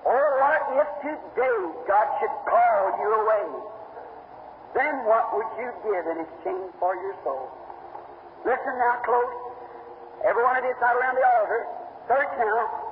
[0.09, 3.49] Or what if today God should call you away?
[4.73, 7.53] Then what would you give in exchange for your soul?
[8.49, 9.37] Listen now close.
[10.25, 11.63] Every one of you out around the altar.
[12.09, 12.88] Search now.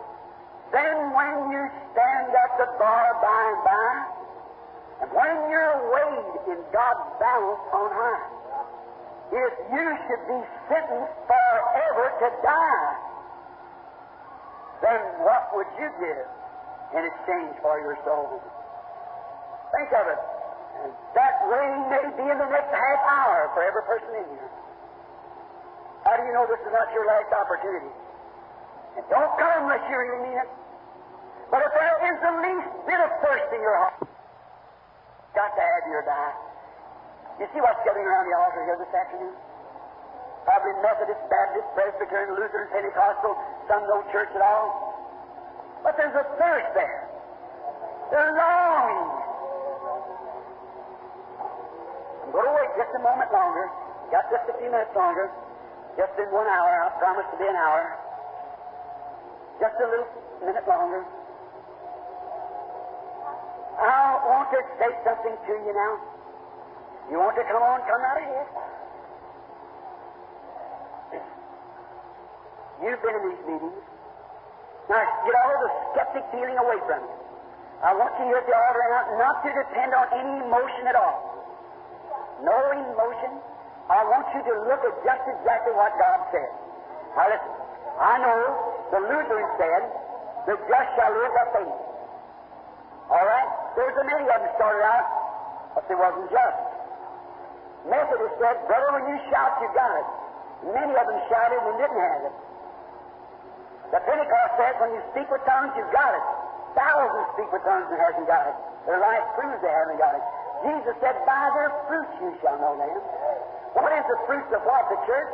[0.73, 1.63] Then when you
[1.95, 3.91] stand at the bar by and by,
[5.03, 8.27] and when you're weighed in God's balance on high,
[9.33, 10.41] if you should be
[10.71, 12.89] sentenced forever to die,
[14.83, 16.27] then what would you give
[16.95, 18.41] in exchange for your soul?
[19.75, 20.23] Think of it.
[21.17, 24.51] That rain may be in the next half hour for every person in here.
[26.05, 27.91] How do you know this is not your last opportunity?
[28.97, 30.51] And don't come unless you really mean it.
[31.53, 34.03] But if there is the least bit of thirst in your heart,
[35.37, 36.35] got to have your die.
[37.39, 39.37] You see what's gathering around the altar here this afternoon?
[40.49, 43.37] Probably Methodist, Baptist, Presbyterian, Lutheran, Pentecostal,
[43.69, 44.73] some no church at all.
[45.85, 47.05] But there's a thirst there.
[48.11, 49.07] There's longing.
[52.25, 53.67] I'm going to wait just a moment longer.
[54.11, 55.31] Got just a few minutes longer.
[55.99, 56.71] Just in one hour.
[56.87, 58.06] I promise to be an hour.
[59.61, 60.11] Just a little
[60.45, 61.05] minute longer.
[63.77, 65.93] I want to say something to you now.
[67.11, 68.49] You want to come on, come out of here.
[72.85, 73.81] You've been in these meetings.
[74.89, 77.17] Now, get all the skeptic feeling away from you.
[77.85, 80.97] I want you here at the altar now not to depend on any emotion at
[80.97, 81.37] all.
[82.45, 83.33] No emotion.
[83.89, 86.51] I want you to look at just exactly what God said.
[87.17, 87.55] Now listen,
[88.01, 88.41] I know
[88.93, 89.83] the Lutheran said,
[90.47, 91.79] the just shall live by faith.
[93.11, 93.51] All right?
[93.75, 95.07] There's a many of them started out,
[95.75, 96.59] but they wasn't just.
[97.87, 100.09] Methodist said, brother, when you shout, you got it.
[100.75, 102.35] Many of them shouted and didn't have it.
[103.95, 106.25] The Pentecost says, when you speak with tongues, you've got it.
[106.75, 108.57] Thousands speak with tongues and hasn't got it.
[108.87, 110.25] Their life proves they haven't got it.
[110.63, 113.01] Jesus said, By their fruits you shall know them.
[113.77, 115.33] What is the fruits of what, the church?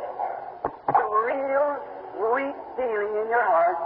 [0.93, 1.69] The real
[2.13, 3.79] sweet feeling in your heart,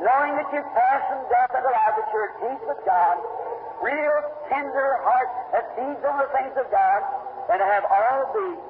[0.00, 3.16] knowing that you've passed from death unto life, that you're at peace with God,
[3.82, 4.16] real
[4.52, 7.00] tender heart that feeds on the things of God,
[7.50, 8.60] and have all these.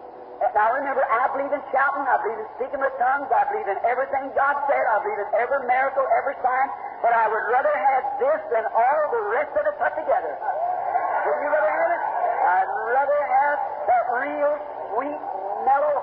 [0.55, 3.79] Now remember, I believe in shouting, I believe in speaking with tongues, I believe in
[3.83, 6.69] everything God said, I believe in every miracle, every sign,
[7.03, 10.35] but I would rather have this than all the rest of it put together.
[10.39, 12.03] Would you rather have it?
[12.39, 13.59] I'd rather have
[13.91, 14.53] that real
[14.95, 15.21] sweet,
[15.67, 15.97] mellow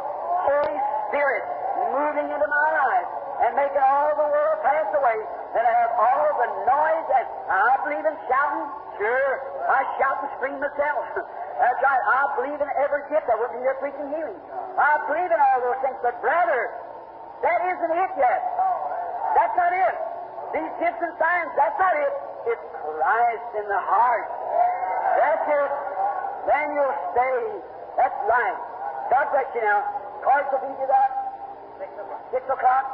[0.44, 0.78] Holy
[1.10, 1.55] Spirit
[1.92, 3.10] moving into my life
[3.46, 5.20] and making all the world pass away
[5.54, 8.68] than to have all the noise and I believe in shouting.
[8.96, 9.32] Sure,
[9.68, 11.04] I shout and scream myself.
[11.60, 12.04] That's right.
[12.08, 13.28] I believe in every gift.
[13.28, 14.40] I wouldn't be here preaching healing.
[14.80, 16.72] I believe in all those things, but brother,
[17.44, 18.42] that isn't it yet.
[19.36, 19.96] That's not it.
[20.56, 22.14] These gifts and signs, that's not it.
[22.56, 24.28] It's Christ in the heart.
[25.20, 25.72] That's it.
[26.48, 27.42] Then you'll stay.
[28.00, 28.62] That's life.
[29.12, 29.84] God bless you now.
[30.24, 31.25] Cards will be to that.
[32.32, 32.86] Six o'clock.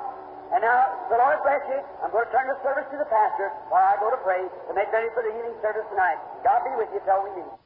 [0.51, 1.79] And now, the Lord bless you.
[2.03, 4.71] I'm going to turn the service to the pastor while I go to pray to
[4.75, 6.19] make ready for the healing service tonight.
[6.43, 7.60] God be with you till we meet.